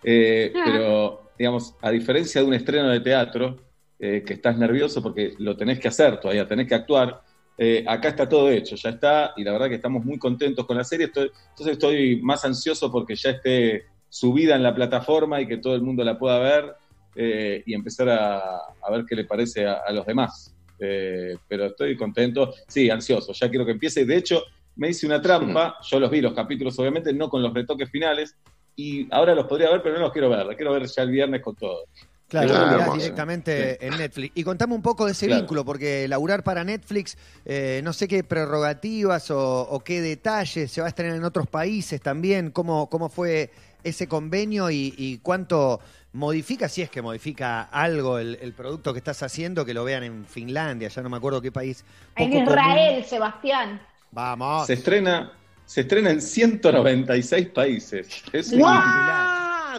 Eh, 0.02 0.52
ah. 0.54 0.62
Pero, 0.64 1.30
digamos, 1.38 1.74
a 1.80 1.90
diferencia 1.90 2.40
de 2.40 2.46
un 2.46 2.54
estreno 2.54 2.88
de 2.90 3.00
teatro, 3.00 3.58
que 3.98 4.32
estás 4.32 4.56
nervioso 4.56 5.02
porque 5.02 5.34
lo 5.36 5.58
tenés 5.58 5.78
que 5.78 5.88
hacer 5.88 6.18
todavía, 6.18 6.48
tenés 6.48 6.66
que 6.66 6.74
actuar, 6.74 7.22
eh, 7.62 7.84
acá 7.86 8.08
está 8.08 8.26
todo 8.26 8.48
hecho, 8.48 8.74
ya 8.74 8.88
está, 8.88 9.34
y 9.36 9.44
la 9.44 9.52
verdad 9.52 9.68
que 9.68 9.74
estamos 9.74 10.02
muy 10.02 10.18
contentos 10.18 10.64
con 10.64 10.78
la 10.78 10.82
serie. 10.82 11.08
entonces 11.14 11.66
estoy 11.66 12.18
más 12.22 12.42
ansioso 12.46 12.90
porque 12.90 13.14
ya 13.14 13.32
esté 13.32 13.84
subida 14.08 14.56
en 14.56 14.62
la 14.62 14.74
plataforma 14.74 15.42
y 15.42 15.46
que 15.46 15.58
todo 15.58 15.74
el 15.74 15.82
mundo 15.82 16.02
la 16.02 16.18
pueda 16.18 16.38
ver 16.38 16.74
eh, 17.14 17.62
y 17.66 17.74
empezar 17.74 18.08
a, 18.08 18.90
ver 18.90 19.04
qué 19.06 19.14
le 19.14 19.26
parece 19.26 19.66
a, 19.66 19.92
los 19.92 20.06
demás. 20.06 20.56
Eh, 20.78 21.36
pero 21.46 21.66
estoy 21.66 21.98
contento, 21.98 22.54
sí, 22.66 22.88
ansioso, 22.88 23.34
ya 23.34 23.50
quiero 23.50 23.66
que 23.66 23.72
empiece. 23.72 24.06
De 24.06 24.16
hecho, 24.16 24.42
me 24.76 24.88
hice 24.88 25.04
una 25.04 25.20
trampa, 25.20 25.76
yo 25.82 26.00
los 26.00 26.10
vi 26.10 26.22
los 26.22 26.32
capítulos, 26.32 26.78
obviamente, 26.78 27.12
no 27.12 27.28
con 27.28 27.42
los 27.42 27.52
retoques 27.52 27.90
finales, 27.90 28.38
y 28.74 29.06
ahora 29.10 29.34
los 29.34 29.44
podría 29.44 29.70
ver, 29.70 29.82
pero 29.82 29.96
no 29.96 30.00
los 30.00 30.12
quiero 30.12 30.30
ver, 30.30 30.46
los 30.46 30.56
quiero 30.56 30.72
ver 30.72 30.86
ya 30.86 31.02
el 31.02 31.10
viernes 31.10 31.42
con 31.42 31.54
todo. 31.56 31.84
Claro, 32.30 32.94
directamente 32.94 33.84
en 33.84 33.98
Netflix. 33.98 34.30
Y 34.36 34.44
contame 34.44 34.74
un 34.74 34.82
poco 34.82 35.04
de 35.04 35.12
ese 35.12 35.26
vínculo, 35.26 35.64
porque 35.64 36.06
laburar 36.06 36.44
para 36.44 36.62
Netflix, 36.62 37.18
eh, 37.44 37.80
no 37.82 37.92
sé 37.92 38.06
qué 38.06 38.22
prerrogativas 38.22 39.32
o, 39.32 39.82
qué 39.84 40.00
detalles, 40.00 40.70
se 40.70 40.80
va 40.80 40.86
a 40.86 40.90
estrenar 40.90 41.16
en 41.16 41.24
otros 41.24 41.48
países 41.48 42.00
también, 42.00 42.52
cómo, 42.52 42.88
cómo 42.88 43.08
fue 43.08 43.50
ese 43.82 44.06
convenio 44.06 44.70
y, 44.70 45.18
cuánto 45.24 45.80
modifica, 46.12 46.68
si 46.68 46.82
es 46.82 46.90
que 46.90 47.02
modifica 47.02 47.62
algo 47.62 48.20
el, 48.20 48.52
producto 48.56 48.92
que 48.92 48.98
estás 48.98 49.24
haciendo, 49.24 49.64
que 49.64 49.74
lo 49.74 49.82
vean 49.82 50.04
en 50.04 50.24
Finlandia, 50.24 50.88
ya 50.88 51.02
no 51.02 51.08
me 51.08 51.16
acuerdo 51.16 51.42
qué 51.42 51.50
país. 51.50 51.84
En 52.14 52.32
Israel, 52.32 53.04
Sebastián. 53.04 53.80
Vamos. 54.12 54.68
Se 54.68 54.74
estrena, 54.74 55.32
se 55.66 55.80
estrena 55.80 56.10
en 56.10 56.22
196 56.22 57.48
países. 57.48 58.22
Es 58.32 58.52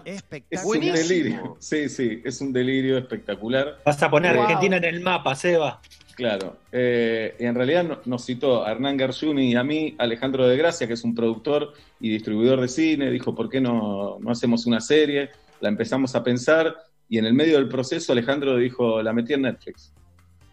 Espectacular. 0.06 0.84
Es 0.84 1.02
un 1.02 1.10
delirio. 1.10 1.58
Sí, 1.60 1.90
sí, 1.90 2.22
es 2.24 2.42
un 2.42 2.54
delirio 2.54 2.98
espectacular. 2.98 3.80
Vas 3.86 4.02
a 4.02 4.10
poner 4.10 4.38
Argentina 4.38 4.78
en 4.78 4.86
el 4.86 5.02
mapa, 5.02 5.36
Seba. 5.36 5.82
Claro. 6.16 6.58
Eh, 6.72 7.36
en 7.40 7.56
realidad 7.56 8.00
nos 8.06 8.26
citó 8.26 8.64
a 8.66 8.72
Hernán 8.72 8.98
Garzuni 8.98 9.52
y 9.52 9.56
a 9.56 9.64
mí, 9.64 9.96
Alejandro 9.98 10.48
de 10.48 10.58
Gracia, 10.58 10.88
que 10.88 10.94
es 10.94 11.04
un 11.04 11.16
productor 11.16 11.74
y 12.00 12.10
distribuidor 12.10 12.62
de 12.62 12.68
cine, 12.68 13.10
dijo, 13.10 13.34
¿por 13.34 13.50
qué 13.50 13.62
no, 13.62 14.18
no 14.20 14.32
hacemos 14.32 14.66
una 14.66 14.82
serie? 14.82 15.30
La 15.62 15.70
empezamos 15.70 16.16
a 16.16 16.24
pensar 16.24 16.76
y 17.10 17.18
en 17.18 17.26
el 17.26 17.34
medio 17.34 17.58
del 17.58 17.68
proceso 17.68 18.12
Alejandro 18.12 18.58
dijo, 18.58 19.02
la 19.02 19.14
metí 19.14 19.34
en 19.34 19.44
Netflix. 19.44 19.94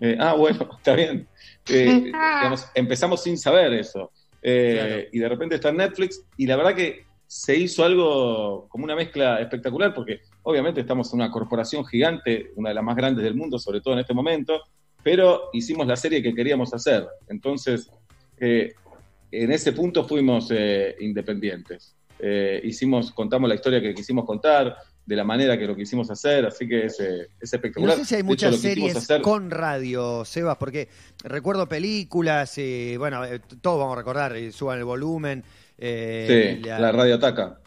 Eh, 0.00 0.17
ah, 0.19 0.35
bueno, 0.35 0.71
está 0.76 0.95
bien. 0.95 1.28
Eh, 1.69 2.12
empezamos 2.75 3.23
sin 3.23 3.37
saber 3.37 3.75
eso. 3.75 4.11
Y 4.40 5.19
de 5.19 5.28
repente 5.28 5.57
está 5.57 5.69
en 5.69 5.78
Netflix 5.78 6.23
y 6.37 6.47
la 6.47 6.57
verdad 6.57 6.75
que 6.75 7.08
se 7.28 7.54
hizo 7.54 7.85
algo 7.85 8.66
como 8.70 8.85
una 8.85 8.97
mezcla 8.97 9.38
espectacular, 9.38 9.92
porque 9.94 10.23
obviamente 10.44 10.80
estamos 10.80 11.12
en 11.12 11.20
una 11.20 11.30
corporación 11.30 11.85
gigante, 11.85 12.52
una 12.56 12.70
de 12.70 12.75
las 12.75 12.82
más 12.82 12.97
grandes 12.97 13.23
del 13.23 13.35
mundo, 13.35 13.58
sobre 13.58 13.82
todo 13.82 13.92
en 13.92 14.00
este 14.00 14.14
momento, 14.14 14.62
pero 15.02 15.50
hicimos 15.52 15.87
la 15.87 15.97
serie 15.97 16.23
que 16.23 16.35
queríamos 16.35 16.73
hacer. 16.73 17.06
Entonces, 17.28 17.90
eh, 18.38 18.73
en 19.30 19.52
ese 19.52 19.73
punto 19.73 20.08
fuimos 20.08 20.49
eh, 20.50 20.97
independientes. 21.00 21.94
Eh, 22.18 22.62
hicimos, 22.64 23.12
contamos 23.12 23.47
la 23.47 23.56
historia 23.56 23.82
que 23.82 23.94
quisimos 23.94 24.25
contar, 24.25 24.75
de 25.04 25.16
la 25.16 25.25
manera 25.25 25.58
que 25.58 25.66
lo 25.66 25.76
quisimos 25.76 26.11
hacer, 26.11 26.47
así 26.47 26.66
que 26.66 26.87
es, 26.87 26.99
espectacular. 27.40 27.97
No 27.97 28.04
sé 28.04 28.08
si 28.08 28.14
hay 28.14 28.23
muchas 28.23 28.56
series 28.58 29.06
con 29.23 29.50
radio, 29.50 30.25
Sebas, 30.25 30.56
porque 30.56 30.88
recuerdo 31.25 31.68
películas, 31.68 32.58
bueno, 32.99 33.23
todos 33.61 33.78
vamos 33.78 33.94
a 33.94 33.99
recordar, 33.99 34.35
suban 34.52 34.78
el 34.78 34.85
volumen, 34.85 35.44
eh, 35.78 36.58
sí, 36.61 36.68
la, 36.68 36.92
Radio 36.92 37.14
Ataca. 37.14 37.58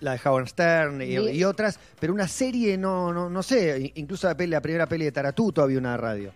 La 0.00 0.12
de 0.12 0.20
Howard 0.24 0.48
Stern 0.48 1.02
y, 1.02 1.44
otras, 1.44 1.78
pero 1.98 2.12
una 2.12 2.28
serie 2.28 2.76
no, 2.76 3.12
no, 3.12 3.30
no 3.30 3.42
sé, 3.42 3.92
incluso 3.94 4.26
la, 4.28 4.36
la 4.46 4.60
primera 4.60 4.86
peli 4.86 5.06
de 5.06 5.12
Taratuto 5.12 5.62
había 5.62 5.78
una 5.78 5.96
radio. 5.96 6.32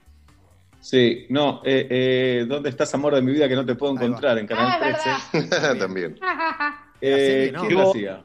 Sí, 0.80 1.26
no, 1.28 1.60
eh, 1.64 1.86
eh, 1.90 2.46
¿dónde 2.48 2.70
estás, 2.70 2.92
amor 2.94 3.14
de 3.14 3.20
mi 3.20 3.32
vida, 3.32 3.48
que 3.48 3.54
no 3.54 3.66
te 3.66 3.74
puedo 3.74 3.92
encontrar 3.92 4.38
en 4.38 4.46
Canal 4.46 4.80
13? 4.80 5.10
Ah, 5.10 5.74
También. 5.78 6.18
eh, 7.02 7.52
¿Quién 7.60 7.74
lo 7.74 7.90
hacía? 7.90 8.24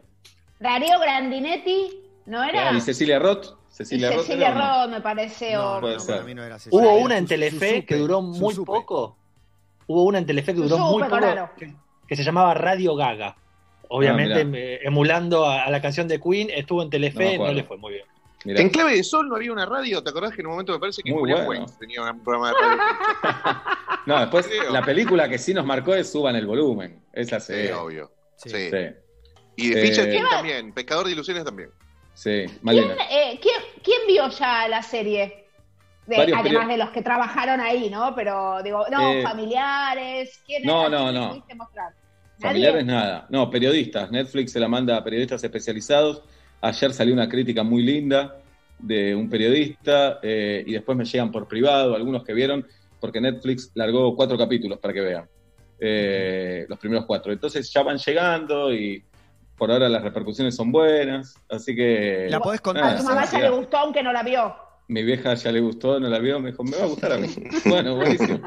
Darío 0.59 0.97
Grandinetti, 0.99 1.99
¿no 2.25 2.41
era? 2.43 2.71
¿Y 2.71 2.79
Cecilia 2.79 3.19
Roth? 3.19 3.57
Cecilia, 3.67 4.09
Roth, 4.09 4.21
Cecilia 4.21 4.53
Roth, 4.53 4.89
me 4.89 5.01
parece. 5.01 5.53
No, 5.53 5.81
puede 5.81 5.99
ser. 5.99 6.23
Mí 6.23 6.33
no 6.33 6.45
era 6.45 6.57
Hubo 6.71 6.95
una 6.95 7.17
en 7.17 7.25
Telefe 7.25 7.85
que 7.85 7.97
duró 7.97 8.21
muy 8.21 8.55
poco. 8.55 9.17
Hubo 9.87 10.05
una 10.05 10.19
en 10.19 10.25
Telefe 10.25 10.53
que 10.53 10.61
duró 10.61 10.77
muy 10.77 11.03
poco 11.03 11.17
que 11.57 11.75
se 12.09 12.23
llamaba 12.23 12.53
Radio 12.53 12.95
Gaga. 12.95 13.35
Obviamente 13.87 14.41
ah, 14.41 14.87
emulando 14.87 15.45
a, 15.45 15.69
la 15.69 15.81
canción 15.81 16.07
de 16.07 16.19
Queen, 16.19 16.49
estuvo 16.49 16.81
en 16.81 16.89
Telefe, 16.89 17.37
no, 17.37 17.45
no 17.45 17.53
le 17.53 17.63
fue 17.63 17.77
muy 17.77 17.93
bien. 17.93 18.05
En 18.45 18.69
Clave 18.69 18.95
de 18.95 19.03
Sol 19.03 19.27
no 19.27 19.35
había 19.35 19.51
una 19.51 19.65
radio, 19.65 20.03
¿te 20.03 20.11
acordás 20.11 20.33
que 20.33 20.41
en 20.41 20.47
un 20.47 20.53
momento 20.53 20.71
me 20.73 20.79
parece 20.79 21.01
que 21.01 21.11
Muy 21.11 21.31
Julián 21.31 21.65
tenía 21.79 22.03
un 22.03 22.23
programa 22.23 22.49
de 22.49 22.55
radio? 22.55 22.77
no, 24.05 24.19
después 24.19 24.49
la 24.69 24.83
película 24.83 25.27
que 25.27 25.37
sí 25.37 25.53
nos 25.53 25.65
marcó 25.65 25.95
es 25.95 26.11
Suban 26.11 26.35
el 26.35 26.45
volumen. 26.45 27.01
Esa 27.11 27.39
sí. 27.39 27.53
sí 27.53 27.71
obvio. 27.71 28.11
Sí. 28.35 28.69
Y 29.55 29.69
de 29.69 29.81
Fischer 29.81 30.09
eh, 30.09 30.23
también, 30.29 30.73
Pescador 30.73 31.05
de 31.07 31.13
Ilusiones 31.13 31.43
también. 31.43 31.69
Sí, 32.13 32.45
¿Quién, 32.63 32.91
eh, 33.09 33.39
¿quién, 33.41 34.01
vio 34.07 34.29
ya 34.29 34.67
la 34.67 34.81
serie? 34.81 35.44
Además 36.07 36.67
de 36.67 36.77
los 36.77 36.89
que 36.89 37.01
trabajaron 37.01 37.59
ahí, 37.59 37.89
¿no? 37.89 38.13
Pero 38.15 38.61
digo, 38.63 38.85
no, 38.91 39.13
eh, 39.13 39.23
familiares, 39.23 40.41
¿quiénes 40.45 40.65
no, 40.65 40.89
no, 40.89 41.11
no. 41.11 41.43
mostrar? 41.55 41.93
Familiares 42.39 42.85
nada, 42.85 43.25
no, 43.29 43.49
periodistas. 43.49 44.11
Netflix 44.11 44.51
se 44.51 44.59
la 44.59 44.67
manda 44.67 44.97
a 44.97 45.03
periodistas 45.03 45.43
especializados. 45.43 46.23
Ayer 46.61 46.93
salió 46.93 47.13
una 47.13 47.29
crítica 47.29 47.63
muy 47.63 47.83
linda 47.83 48.37
de 48.79 49.15
un 49.15 49.29
periodista 49.29 50.19
eh, 50.21 50.63
y 50.65 50.73
después 50.73 50.97
me 50.97 51.05
llegan 51.05 51.31
por 51.31 51.47
privado 51.47 51.95
algunos 51.95 52.23
que 52.23 52.33
vieron, 52.33 52.65
porque 52.99 53.21
Netflix 53.21 53.71
largó 53.73 54.15
cuatro 54.15 54.37
capítulos 54.37 54.79
para 54.79 54.93
que 54.93 55.01
vean, 55.01 55.29
eh, 55.79 56.65
los 56.67 56.77
primeros 56.77 57.05
cuatro. 57.05 57.31
Entonces 57.31 57.71
ya 57.71 57.83
van 57.83 57.97
llegando 57.97 58.73
y 58.73 59.03
por 59.57 59.71
ahora 59.71 59.87
las 59.87 60.03
repercusiones 60.03 60.55
son 60.55 60.71
buenas, 60.71 61.39
así 61.49 61.73
que... 61.73 62.27
¿La 62.29 62.39
podés 62.39 62.59
contar? 62.59 62.95
a 62.95 62.97
tu 62.97 63.03
mamá 63.03 63.25
ya 63.25 63.39
le 63.39 63.49
gustó 63.49 63.77
aunque 63.77 64.03
no 64.03 64.11
la 64.11 64.23
vio. 64.23 64.64
Mi 64.87 65.03
vieja 65.03 65.33
ya 65.33 65.51
le 65.51 65.59
gustó, 65.59 65.99
no 65.99 66.07
la 66.07 66.19
vio, 66.19 66.39
me 66.39 66.51
dijo, 66.51 66.63
me 66.63 66.77
va 66.77 66.83
a 66.83 66.87
gustar 66.87 67.13
a 67.13 67.17
mí. 67.17 67.27
bueno, 67.65 67.95
buenísimo. 67.95 68.39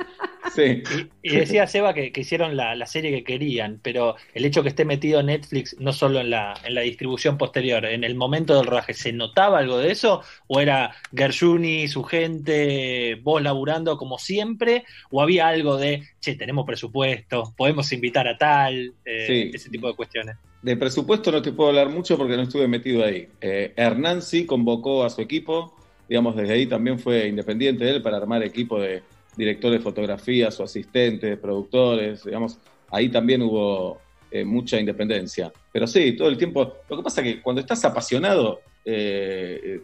Sí. 0.54 0.83
Y, 1.23 1.37
decía 1.37 1.66
Seba 1.66 1.92
que, 1.92 2.12
hicieron 2.14 2.57
la, 2.57 2.87
serie 2.87 3.11
que 3.11 3.25
querían, 3.25 3.80
pero 3.83 4.16
el 4.35 4.45
hecho 4.45 4.62
que 4.62 4.71
esté 4.71 4.85
metido 4.85 5.23
Netflix 5.23 5.76
no 5.78 5.92
solo 5.92 6.21
en 6.21 6.30
la, 6.30 6.54
en 6.64 6.75
la 6.75 6.80
distribución 6.83 7.37
posterior, 7.37 7.85
en 7.85 8.02
el 8.02 8.14
momento 8.14 8.57
del 8.57 8.66
rodaje, 8.66 8.95
¿se 8.95 9.12
notaba 9.12 9.59
algo 9.59 9.78
de 9.78 9.90
eso? 9.90 10.23
¿O 10.47 10.61
era 10.61 10.95
Gershuni, 11.14 11.88
su 11.88 12.02
gente, 12.02 13.16
vos 13.23 13.42
laburando 13.42 13.99
como 13.99 14.18
siempre? 14.18 14.85
¿O 15.11 15.21
había 15.21 15.49
algo 15.49 15.76
de, 15.76 16.02
che, 16.21 16.35
tenemos 16.35 16.64
presupuesto, 16.64 17.52
podemos 17.57 17.92
invitar 17.92 18.26
a 18.26 18.38
tal, 18.38 18.95
eh, 19.04 19.50
ese 19.52 19.71
tipo 19.71 19.88
de 19.88 19.95
cuestiones? 19.95 20.37
De 20.62 20.76
presupuesto 20.76 21.30
no 21.30 21.40
te 21.40 21.52
puedo 21.52 21.71
hablar 21.71 21.88
mucho 21.88 22.16
porque 22.16 22.37
no 22.37 22.42
estuve 22.42 22.66
metido 22.66 23.04
ahí. 23.04 23.28
Eh, 23.40 23.73
Hernán 23.76 24.23
sí 24.23 24.45
convocó 24.45 25.04
a 25.04 25.11
su 25.11 25.21
equipo, 25.21 25.77
digamos, 26.08 26.36
desde 26.36 26.54
ahí 26.54 26.66
también 26.66 26.98
fue 26.98 27.28
independiente 27.28 27.84
de 27.84 27.90
él 27.96 28.02
para 28.02 28.16
armar 28.16 28.42
equipo 28.42 28.80
de 28.80 29.02
directores 29.36 29.78
de 29.78 29.84
fotografía, 29.84 30.50
su 30.50 30.62
asistentes, 30.62 31.38
productores, 31.38 32.24
digamos, 32.24 32.58
ahí 32.90 33.08
también 33.08 33.42
hubo 33.42 34.00
eh, 34.30 34.44
mucha 34.44 34.78
independencia. 34.78 35.52
Pero 35.72 35.86
sí, 35.86 36.12
todo 36.16 36.28
el 36.28 36.36
tiempo, 36.36 36.74
lo 36.88 36.96
que 36.96 37.02
pasa 37.02 37.20
es 37.20 37.34
que 37.34 37.42
cuando 37.42 37.60
estás 37.60 37.84
apasionado, 37.84 38.60
eh, 38.84 39.80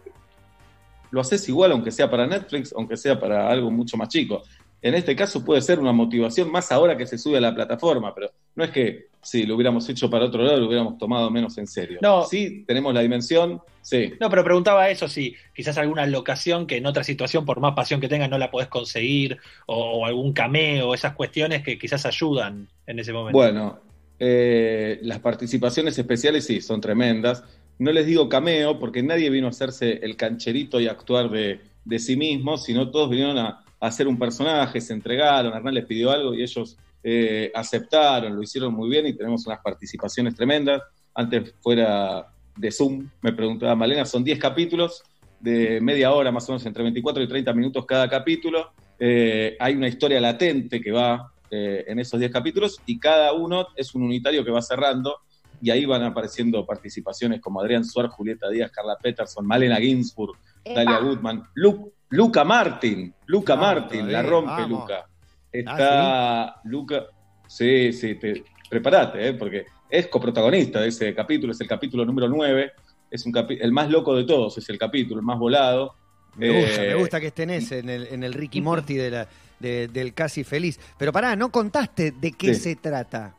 lo 1.10 1.20
haces 1.20 1.48
igual 1.48 1.70
aunque 1.72 1.92
sea 1.92 2.10
para 2.10 2.26
Netflix, 2.26 2.74
aunque 2.76 2.96
sea 2.96 3.18
para 3.18 3.48
algo 3.48 3.70
mucho 3.70 3.96
más 3.96 4.08
chico. 4.08 4.42
En 4.84 4.94
este 4.94 5.16
caso 5.16 5.42
puede 5.42 5.62
ser 5.62 5.80
una 5.80 5.92
motivación 5.92 6.52
más 6.52 6.70
ahora 6.70 6.94
que 6.94 7.06
se 7.06 7.16
sube 7.16 7.38
a 7.38 7.40
la 7.40 7.54
plataforma, 7.54 8.14
pero 8.14 8.30
no 8.54 8.64
es 8.64 8.70
que 8.70 9.06
si 9.22 9.44
lo 9.44 9.54
hubiéramos 9.54 9.88
hecho 9.88 10.10
para 10.10 10.26
otro 10.26 10.42
lado 10.42 10.58
lo 10.58 10.66
hubiéramos 10.66 10.98
tomado 10.98 11.30
menos 11.30 11.56
en 11.56 11.66
serio. 11.66 12.00
No. 12.02 12.26
Sí, 12.26 12.64
tenemos 12.66 12.92
la 12.92 13.00
dimensión, 13.00 13.62
sí. 13.80 14.12
No, 14.20 14.28
pero 14.28 14.44
preguntaba 14.44 14.90
eso, 14.90 15.08
si 15.08 15.36
quizás 15.56 15.78
alguna 15.78 16.04
locación 16.04 16.66
que 16.66 16.76
en 16.76 16.84
otra 16.84 17.02
situación, 17.02 17.46
por 17.46 17.60
más 17.60 17.72
pasión 17.72 17.98
que 17.98 18.08
tengas, 18.08 18.28
no 18.28 18.36
la 18.36 18.50
podés 18.50 18.68
conseguir, 18.68 19.38
o, 19.64 20.04
algún 20.04 20.34
cameo, 20.34 20.92
esas 20.92 21.14
cuestiones 21.14 21.62
que 21.62 21.78
quizás 21.78 22.04
ayudan 22.04 22.68
en 22.86 22.98
ese 22.98 23.14
momento. 23.14 23.38
Bueno, 23.38 23.80
eh, 24.18 24.98
las 25.00 25.20
participaciones 25.20 25.96
especiales 25.96 26.44
sí, 26.44 26.60
son 26.60 26.82
tremendas. 26.82 27.42
No 27.78 27.90
les 27.90 28.04
digo 28.04 28.28
cameo 28.28 28.78
porque 28.78 29.02
nadie 29.02 29.30
vino 29.30 29.46
a 29.46 29.50
hacerse 29.50 30.00
el 30.02 30.14
cancherito 30.18 30.78
y 30.78 30.88
actuar 30.88 31.30
de, 31.30 31.60
de 31.86 31.98
sí 31.98 32.16
mismo, 32.18 32.58
sino 32.58 32.90
todos 32.90 33.08
vinieron 33.08 33.38
a 33.38 33.63
hacer 33.86 34.08
un 34.08 34.18
personaje, 34.18 34.80
se 34.80 34.92
entregaron, 34.92 35.52
Hernán 35.52 35.74
les 35.74 35.84
pidió 35.84 36.10
algo 36.10 36.34
y 36.34 36.42
ellos 36.42 36.76
eh, 37.02 37.50
aceptaron, 37.54 38.34
lo 38.34 38.42
hicieron 38.42 38.72
muy 38.72 38.88
bien 38.88 39.06
y 39.06 39.12
tenemos 39.12 39.46
unas 39.46 39.60
participaciones 39.60 40.34
tremendas. 40.34 40.82
Antes 41.14 41.54
fuera 41.60 42.26
de 42.56 42.70
Zoom, 42.70 43.08
me 43.20 43.32
preguntaba 43.32 43.74
Malena, 43.74 44.04
son 44.04 44.24
10 44.24 44.38
capítulos 44.38 45.02
de 45.38 45.80
media 45.80 46.12
hora, 46.12 46.32
más 46.32 46.48
o 46.48 46.52
menos 46.52 46.64
entre 46.64 46.82
24 46.82 47.22
y 47.22 47.28
30 47.28 47.52
minutos 47.52 47.84
cada 47.84 48.08
capítulo. 48.08 48.72
Eh, 48.98 49.56
hay 49.60 49.74
una 49.74 49.88
historia 49.88 50.20
latente 50.20 50.80
que 50.80 50.90
va 50.90 51.30
eh, 51.50 51.84
en 51.86 51.98
esos 51.98 52.18
10 52.18 52.32
capítulos 52.32 52.80
y 52.86 52.98
cada 52.98 53.32
uno 53.32 53.66
es 53.76 53.94
un 53.94 54.02
unitario 54.02 54.44
que 54.44 54.50
va 54.50 54.62
cerrando 54.62 55.18
y 55.60 55.70
ahí 55.70 55.84
van 55.84 56.02
apareciendo 56.02 56.64
participaciones 56.64 57.40
como 57.40 57.60
Adrián 57.60 57.84
Suárez, 57.84 58.12
Julieta 58.12 58.48
Díaz, 58.48 58.70
Carla 58.70 58.96
Peterson, 58.96 59.46
Malena 59.46 59.76
Ginsburg, 59.76 60.36
Dalia 60.64 60.98
Goodman, 60.98 61.44
Luke 61.54 61.92
Luca 62.14 62.44
Martin, 62.44 63.12
Luca 63.26 63.56
Martin, 63.56 64.10
la 64.10 64.22
rompe 64.22 64.68
Luca. 64.68 65.04
Está 65.50 66.42
ah, 66.42 66.60
Luca, 66.62 67.06
sí, 67.48 67.92
sí, 67.92 68.14
te, 68.14 68.44
prepárate, 68.70 69.28
¿eh? 69.28 69.34
porque 69.34 69.66
es 69.90 70.06
coprotagonista 70.06 70.80
de 70.80 70.88
ese 70.88 71.12
capítulo, 71.12 71.52
es 71.52 71.60
el 71.60 71.66
capítulo 71.66 72.04
número 72.04 72.28
9, 72.28 72.72
es 73.10 73.26
un 73.26 73.32
el 73.48 73.72
más 73.72 73.90
loco 73.90 74.14
de 74.14 74.22
todos, 74.22 74.56
es 74.58 74.68
el 74.68 74.78
capítulo, 74.78 75.18
el 75.18 75.26
más 75.26 75.38
volado. 75.40 75.96
Me 76.36 76.50
gusta, 76.50 76.80
me 76.80 76.90
eh, 76.90 76.94
gusta 76.94 77.20
que 77.20 77.26
estén 77.28 77.50
en 77.50 77.88
el, 77.88 78.06
en 78.06 78.22
el 78.22 78.32
Ricky 78.32 78.60
Morty 78.60 78.94
de 78.94 79.10
la, 79.10 79.28
del 79.58 80.14
Casi 80.14 80.44
Feliz. 80.44 80.78
Pero 80.96 81.10
pará, 81.12 81.34
no 81.34 81.50
contaste 81.50 82.12
de 82.12 82.30
qué 82.32 82.54
se 82.54 82.76
trata. 82.76 83.34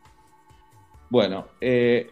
Bueno, 1.09 1.47
eh, 1.61 2.09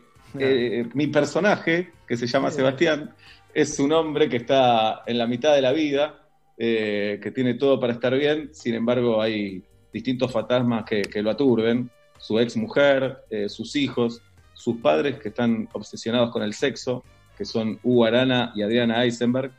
mi 0.93 1.07
personaje, 1.07 1.91
que 2.07 2.15
se 2.15 2.25
llama 2.25 2.51
Sebastián, 2.51 3.13
es 3.53 3.79
un 3.79 3.91
hombre 3.91 4.29
que 4.29 4.37
está 4.37 5.03
en 5.05 5.17
la 5.17 5.27
mitad 5.27 5.53
de 5.53 5.61
la 5.61 5.73
vida, 5.73 6.22
eh, 6.57 7.19
que 7.21 7.31
tiene 7.31 7.55
todo 7.55 7.79
para 7.79 7.93
estar 7.93 8.15
bien, 8.15 8.49
sin 8.53 8.75
embargo 8.75 9.21
hay 9.21 9.63
distintos 9.91 10.31
fantasmas 10.31 10.85
que, 10.85 11.21
lo 11.21 11.31
aturden, 11.31 11.89
su 12.19 12.39
ex 12.39 12.55
mujer, 12.55 13.23
eh, 13.29 13.49
sus 13.49 13.75
hijos, 13.75 14.21
sus 14.53 14.77
padres 14.77 15.19
que 15.19 15.29
están 15.29 15.67
obsesionados 15.73 16.31
con 16.31 16.43
el 16.43 16.53
sexo, 16.53 17.03
que 17.35 17.45
son 17.45 17.79
Hugo 17.81 18.05
Arana 18.05 18.51
y 18.55 18.61
Adriana 18.61 19.03
Eisenberg, 19.03 19.51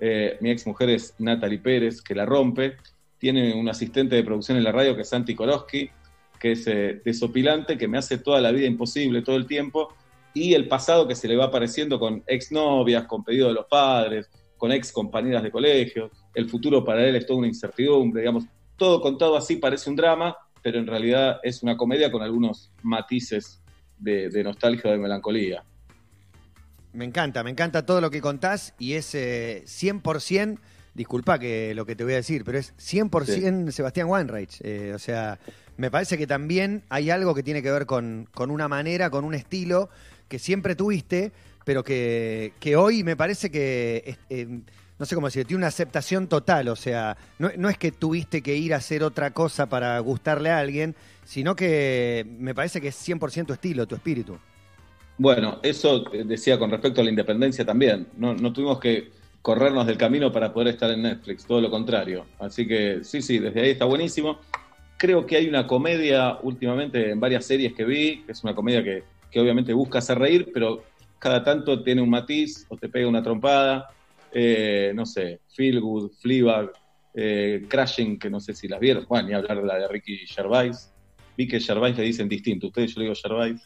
eh, 0.00 0.38
mi 0.40 0.50
ex 0.50 0.66
mujer 0.66 0.90
es 0.90 1.14
Natalie 1.18 1.58
Pérez, 1.58 2.02
que 2.02 2.14
la 2.14 2.26
rompe, 2.26 2.76
tiene 3.18 3.54
un 3.54 3.68
asistente 3.68 4.16
de 4.16 4.24
producción 4.24 4.58
en 4.58 4.64
la 4.64 4.72
radio 4.72 4.96
que 4.96 5.02
es 5.02 5.08
Santi 5.08 5.34
Koroski, 5.34 5.90
que 6.38 6.52
es 6.52 6.64
desopilante, 7.04 7.76
que 7.76 7.86
me 7.86 7.98
hace 7.98 8.18
toda 8.18 8.40
la 8.40 8.50
vida 8.50 8.66
imposible 8.66 9.22
todo 9.22 9.36
el 9.36 9.46
tiempo, 9.46 9.94
y 10.32 10.54
el 10.54 10.68
pasado 10.68 11.06
que 11.06 11.14
se 11.14 11.28
le 11.28 11.36
va 11.36 11.46
apareciendo 11.46 12.00
con 12.00 12.22
exnovias, 12.26 13.04
con 13.04 13.22
pedido 13.22 13.48
de 13.48 13.54
los 13.54 13.66
padres, 13.66 14.30
con 14.56 14.72
ex 14.72 14.92
compañeras 14.92 15.42
de 15.42 15.50
colegio, 15.50 16.10
el 16.34 16.48
futuro 16.48 16.84
para 16.84 17.04
él 17.06 17.16
es 17.16 17.26
toda 17.26 17.38
una 17.38 17.48
incertidumbre, 17.48 18.22
digamos, 18.22 18.44
todo 18.76 19.00
contado 19.00 19.36
así 19.36 19.56
parece 19.56 19.90
un 19.90 19.96
drama, 19.96 20.36
pero 20.62 20.78
en 20.78 20.86
realidad 20.86 21.38
es 21.42 21.62
una 21.62 21.76
comedia 21.76 22.10
con 22.10 22.22
algunos 22.22 22.70
matices 22.82 23.60
de, 23.98 24.42
nostalgia 24.42 24.90
o 24.90 24.92
de 24.92 24.98
melancolía. 24.98 25.62
Me 26.92 27.04
encanta, 27.04 27.44
me 27.44 27.50
encanta 27.50 27.84
todo 27.84 28.00
lo 28.00 28.10
que 28.10 28.20
contás 28.20 28.74
y 28.78 28.94
es 28.94 29.14
100%, 29.14 30.54
eh, 30.54 30.58
disculpa 30.94 31.38
que 31.38 31.74
lo 31.74 31.86
que 31.86 31.94
te 31.94 32.04
voy 32.04 32.14
a 32.14 32.16
decir, 32.16 32.42
pero 32.44 32.58
es 32.58 32.74
100% 32.78 33.70
Sebastián 33.70 34.08
Weinreich. 34.08 34.60
Eh, 34.62 34.92
o 34.94 34.98
sea, 34.98 35.38
me 35.76 35.90
parece 35.90 36.18
que 36.18 36.26
también 36.26 36.82
hay 36.88 37.10
algo 37.10 37.34
que 37.34 37.42
tiene 37.42 37.62
que 37.62 37.70
ver 37.70 37.86
con, 37.86 38.28
con 38.32 38.50
una 38.50 38.66
manera, 38.66 39.10
con 39.10 39.24
un 39.24 39.34
estilo 39.34 39.88
que 40.28 40.38
siempre 40.38 40.74
tuviste, 40.74 41.32
pero 41.64 41.84
que, 41.84 42.52
hoy 42.76 43.04
me 43.04 43.16
parece 43.16 43.50
que, 43.50 44.16
eh, 44.28 44.60
no 45.00 45.06
sé 45.06 45.14
cómo 45.14 45.28
decir, 45.28 45.46
tiene 45.46 45.60
una 45.60 45.68
aceptación 45.68 46.28
total, 46.28 46.68
o 46.68 46.76
sea, 46.76 47.16
no, 47.38 47.70
es 47.70 47.78
que 47.78 47.90
tuviste 47.90 48.42
que 48.42 48.54
ir 48.54 48.74
a 48.74 48.76
hacer 48.76 49.02
otra 49.02 49.30
cosa 49.30 49.66
para 49.66 49.98
gustarle 50.00 50.50
a 50.50 50.58
alguien, 50.58 50.94
sino 51.24 51.56
que 51.56 52.26
me 52.38 52.54
parece 52.54 52.82
que 52.82 52.88
es 52.88 53.08
100% 53.08 53.46
tu 53.46 53.54
estilo, 53.54 53.86
tu 53.86 53.94
espíritu. 53.94 54.38
Bueno, 55.16 55.58
eso 55.62 56.04
decía 56.26 56.58
con 56.58 56.70
respecto 56.70 57.00
a 57.00 57.04
la 57.04 57.08
independencia 57.08 57.64
también, 57.64 58.08
no, 58.18 58.34
no 58.34 58.52
tuvimos 58.52 58.78
que 58.78 59.10
corrernos 59.40 59.86
del 59.86 59.96
camino 59.96 60.30
para 60.30 60.52
poder 60.52 60.68
estar 60.68 60.90
en 60.90 61.00
Netflix, 61.00 61.46
todo 61.46 61.62
lo 61.62 61.70
contrario. 61.70 62.26
Así 62.38 62.68
que 62.68 63.02
sí, 63.02 63.22
sí, 63.22 63.38
desde 63.38 63.62
ahí 63.62 63.70
está 63.70 63.86
buenísimo. 63.86 64.38
Creo 64.98 65.24
que 65.24 65.36
hay 65.36 65.48
una 65.48 65.66
comedia 65.66 66.36
últimamente 66.42 67.10
en 67.10 67.18
varias 67.18 67.46
series 67.46 67.72
que 67.72 67.86
vi, 67.86 68.22
que 68.24 68.32
es 68.32 68.44
una 68.44 68.54
comedia 68.54 68.84
que, 68.84 69.04
que 69.30 69.40
obviamente 69.40 69.72
busca 69.72 70.00
hacer 70.00 70.18
reír, 70.18 70.50
pero 70.52 70.82
cada 71.18 71.42
tanto 71.42 71.82
tiene 71.82 72.02
un 72.02 72.10
matiz 72.10 72.66
o 72.68 72.76
te 72.76 72.90
pega 72.90 73.08
una 73.08 73.22
trompada. 73.22 73.88
Eh, 74.32 74.92
no 74.94 75.06
sé, 75.06 75.40
Feel 75.54 75.80
Good, 75.80 76.12
Fleabag, 76.20 76.72
eh, 77.14 77.66
Crashing, 77.68 78.18
que 78.18 78.30
no 78.30 78.40
sé 78.40 78.54
si 78.54 78.68
las 78.68 78.80
vieron. 78.80 79.06
Bueno, 79.08 79.28
ni 79.28 79.34
hablar 79.34 79.60
de 79.60 79.66
la 79.66 79.76
de 79.76 79.88
Ricky 79.88 80.26
Gervais. 80.26 80.92
Vi 81.36 81.48
que 81.48 81.60
Gervais 81.60 81.96
le 81.96 82.04
dicen 82.04 82.28
distinto. 82.28 82.68
Ustedes 82.68 82.94
yo 82.94 83.00
le 83.00 83.04
digo 83.06 83.16
Gervais. 83.16 83.60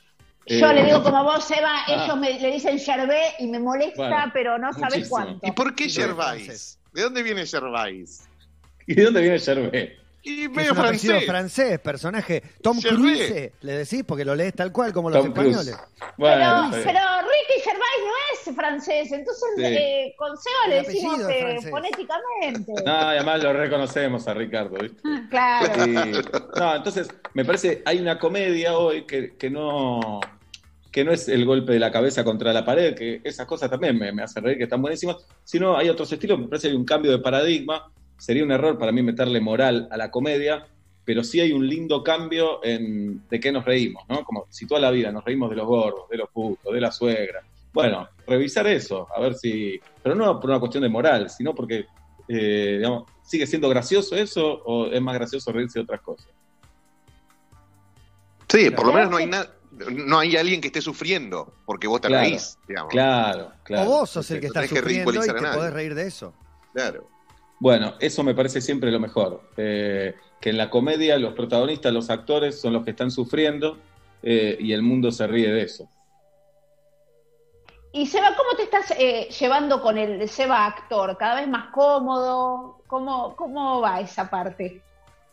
Yo 0.47 0.73
le 0.73 0.85
digo 0.85 1.03
como 1.03 1.25
vos, 1.25 1.51
Eva, 1.51 1.85
ah. 1.87 2.05
ellos 2.05 2.19
me, 2.19 2.39
le 2.39 2.53
dicen 2.53 2.79
Gervais 2.79 3.35
y 3.39 3.47
me 3.47 3.59
molesta, 3.59 4.31
pero 4.33 4.59
no 4.59 4.73
sabes 4.73 5.09
cuánto. 5.09 5.47
¿Y 5.47 5.53
por 5.53 5.75
qué 5.75 5.89
Gervais? 5.89 6.79
¿De 6.93 7.03
dónde 7.03 7.23
viene 7.23 7.47
Gervais? 7.47 8.29
¿Y 8.87 8.95
de 8.95 9.05
dónde 9.05 9.21
viene 9.21 9.39
Gervais? 9.39 9.93
Y 10.27 10.49
medio 10.49 10.73
es 10.73 10.79
francés. 10.79 11.27
francés, 11.27 11.81
personaje. 11.81 12.43
Tom 12.63 12.81
Cruise, 12.81 13.53
le 13.61 13.73
decís, 13.73 14.05
porque 14.07 14.25
lo 14.25 14.35
lees 14.35 14.55
tal 14.55 14.73
cual 14.73 14.91
como 14.91 15.11
los 15.11 15.23
españoles. 15.27 15.77
pero, 16.17 16.71
pero, 16.83 17.01
Ricky 17.55 17.69
Gervais 17.69 18.01
no 18.05 18.51
es 18.51 18.57
francés, 18.57 19.13
entonces 19.13 19.49
eh, 19.59 20.15
con 20.17 20.37
Seba 20.37 20.69
le 20.69 20.83
decimos 20.83 21.21
eh, 21.29 21.59
fonéticamente. 21.71 22.73
No, 22.85 22.93
además 22.93 23.43
lo 23.43 23.53
reconocemos 23.53 24.27
a 24.29 24.35
Ricardo, 24.35 24.77
¿viste? 24.81 25.01
Claro. 25.31 25.85
no, 26.57 26.77
entonces 26.77 27.09
me 27.35 27.45
parece, 27.45 27.83
hay 27.85 28.01
una 28.01 28.19
comedia 28.19 28.77
hoy 28.77 29.05
que, 29.05 29.37
que 29.37 29.51
no 29.51 30.21
que 30.91 31.05
no 31.05 31.11
es 31.11 31.29
el 31.29 31.45
golpe 31.45 31.73
de 31.73 31.81
la 31.81 31.91
cabeza 31.91 32.23
contra 32.23 32.53
la 32.53 32.65
pared, 32.65 32.95
que 32.95 33.21
esas 33.25 33.47
cosas 33.47 33.69
también 33.69 33.99
me, 33.99 34.13
me 34.13 34.23
hacen 34.23 34.45
reír, 34.45 34.59
que 34.59 34.65
están 34.65 34.81
buenísimas, 34.81 35.17
sino 35.43 35.77
hay 35.77 35.89
otros 35.89 36.13
estilos, 36.13 36.39
me 36.39 36.47
parece 36.47 36.69
que 36.69 36.73
hay 36.73 36.77
un 36.77 36.85
cambio 36.85 37.11
de 37.11 37.19
paradigma, 37.19 37.91
sería 38.17 38.45
un 38.45 38.53
error 38.53 38.79
para 38.79 38.93
mí 38.93 39.03
meterle 39.03 39.41
moral 39.41 39.89
a 39.91 39.97
la 39.97 40.13
comedia, 40.13 40.69
pero 41.05 41.23
sí 41.23 41.41
hay 41.41 41.53
un 41.53 41.69
lindo 41.69 42.03
cambio 42.03 42.65
en 42.65 43.27
de 43.29 43.41
qué 43.41 43.53
nos 43.53 43.65
reímos, 43.65 44.05
¿no? 44.09 44.25
Como 44.25 44.47
si 44.51 44.67
toda 44.67 44.81
la 44.81 44.91
vida 44.91 45.13
nos 45.13 45.25
reímos 45.25 45.51
de 45.51 45.57
los 45.57 45.67
gordos, 45.67 46.09
de 46.09 46.17
los 46.17 46.31
putos, 46.31 46.73
de 46.73 46.81
la 46.81 46.91
suegra. 46.91 47.43
Bueno, 47.73 48.09
revisar 48.27 48.67
eso, 48.67 49.07
a 49.15 49.21
ver 49.21 49.35
si. 49.35 49.81
Pero 50.03 50.15
no 50.15 50.41
por 50.41 50.51
una 50.51 50.61
cuestión 50.61 50.83
de 50.83 50.89
moral, 50.89 51.29
sino 51.29 51.55
porque, 51.55 51.87
eh, 52.29 52.77
digamos, 52.79 53.05
¿sigue 53.23 53.47
siendo 53.47 53.69
gracioso 53.69 54.17
eso 54.17 54.63
o 54.65 54.87
es 54.87 55.03
más 55.03 55.15
gracioso 55.15 55.53
reírse 55.53 55.81
de 55.81 55.83
otras 55.83 56.01
cosas? 56.01 56.29
Sí, 58.49 58.71
por 58.71 58.87
lo 58.87 58.93
menos 58.93 59.11
no 59.11 59.17
hay 59.17 59.27
nada. 59.27 59.51
No 59.91 60.21
hay 60.21 60.37
alguien 60.37 60.61
que 60.61 60.69
esté 60.69 60.81
sufriendo 60.81 61.53
porque 61.67 61.89
vos 61.89 62.01
te 62.01 62.09
reís, 62.09 62.57
digamos. 62.69 62.93
Claro, 62.93 63.51
claro. 63.65 63.91
O 63.91 63.99
vos 63.99 64.11
sos 64.11 64.31
el 64.31 64.41
que 64.41 64.47
está 64.47 64.65
sufriendo 64.69 65.13
y 65.13 65.27
te 65.27 65.35
podés 65.35 65.73
reír 65.73 65.97
de 65.97 66.07
eso. 66.07 66.33
Claro. 66.73 67.09
Bueno, 67.59 67.95
eso 67.99 68.23
me 68.23 68.35
parece 68.35 68.61
siempre 68.61 68.93
lo 68.93 69.01
mejor. 69.01 69.43
Eh, 69.57 70.15
que 70.45 70.51
en 70.51 70.59
la 70.59 70.69
comedia 70.69 71.17
los 71.17 71.33
protagonistas, 71.33 71.91
los 71.91 72.11
actores, 72.11 72.61
son 72.61 72.75
los 72.75 72.85
que 72.85 72.91
están 72.91 73.11
sufriendo 73.11 73.79
eh, 74.23 74.59
y 74.61 74.75
el 74.75 74.83
mundo 74.83 75.11
se 75.11 75.27
ríe 75.27 75.51
de 75.51 75.63
eso. 75.63 75.89
Y 77.93 78.05
Seba, 78.05 78.37
¿cómo 78.37 78.51
te 78.55 78.65
estás 78.65 78.93
eh, 78.99 79.31
llevando 79.41 79.81
con 79.81 79.97
el 79.97 80.29
Seba 80.29 80.67
actor? 80.67 81.17
¿Cada 81.17 81.37
vez 81.37 81.49
más 81.49 81.73
cómodo? 81.73 82.83
¿Cómo, 82.87 83.35
¿Cómo 83.37 83.81
va 83.81 84.01
esa 84.01 84.29
parte? 84.29 84.83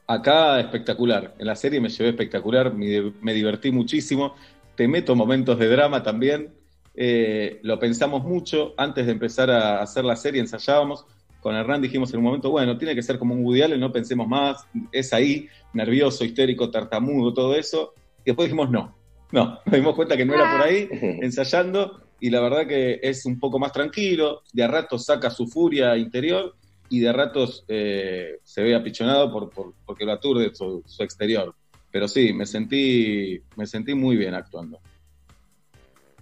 Acá 0.08 0.62
espectacular. 0.62 1.36
En 1.38 1.46
la 1.46 1.58
serie 1.58 1.82
me 1.82 1.90
llevé 1.90 2.12
espectacular, 2.12 2.74
me, 2.74 3.12
me 3.20 3.34
divertí 3.34 3.70
muchísimo. 3.70 4.36
Te 4.76 4.88
meto 4.88 5.14
momentos 5.14 5.60
de 5.60 5.68
drama 5.68 6.04
también. 6.04 6.56
lo 6.96 7.80
pensamos 7.80 8.24
mucho. 8.24 8.74
Antes 8.78 9.08
de 9.08 9.12
empezar 9.12 9.52
a 9.52 9.82
hacer 9.82 10.06
la 10.06 10.16
serie 10.16 10.40
ensayábamos 10.40 11.06
con 11.42 11.56
Hernán 11.56 11.82
dijimos 11.82 12.14
en 12.14 12.20
un 12.20 12.26
momento, 12.26 12.52
bueno, 12.52 12.78
tiene 12.78 12.96
que 12.96 13.02
ser 13.02 13.18
como 13.18 13.34
un 13.34 13.44
Woody 13.44 13.64
Allen, 13.64 13.80
no 13.80 13.92
pensemos 13.92 14.28
más, 14.28 14.66
es 14.92 15.12
ahí, 15.12 15.48
nervioso, 15.74 16.24
histérico, 16.24 16.70
tartamudo, 16.70 17.34
todo 17.34 17.56
eso. 17.56 17.94
Y 18.20 18.26
después 18.26 18.48
dijimos, 18.48 18.70
no, 18.70 18.96
no, 19.32 19.60
nos 19.66 19.76
dimos 19.76 19.96
cuenta 19.96 20.16
que 20.16 20.26
no 20.26 20.36
era 20.36 20.52
por 20.52 20.62
ahí, 20.62 20.88
ensayando, 21.22 22.02
y 22.20 22.30
la 22.30 22.40
verdad 22.40 22.68
que 22.68 23.00
es 23.02 23.26
un 23.26 23.40
poco 23.40 23.58
más 23.58 23.72
tranquilo, 23.72 24.44
de 24.54 24.64
a 24.64 24.68
ratos 24.68 25.06
saca 25.06 25.32
su 25.32 25.48
furia 25.48 25.98
interior 25.98 26.56
y 26.90 27.00
de 27.00 27.10
a 27.10 27.14
ratos 27.14 27.66
eh, 27.68 28.38
se 28.44 28.62
ve 28.62 28.76
apichonado 28.76 29.32
por, 29.32 29.74
porque 29.84 30.06
lo 30.06 30.12
aturde 30.12 30.54
su, 30.54 30.84
su 30.86 31.04
exterior. 31.04 31.56
Pero 31.90 32.08
sí, 32.08 32.32
me 32.32 32.46
sentí, 32.46 33.42
me 33.56 33.66
sentí 33.66 33.96
muy 33.96 34.16
bien 34.16 34.36
actuando. 34.36 34.80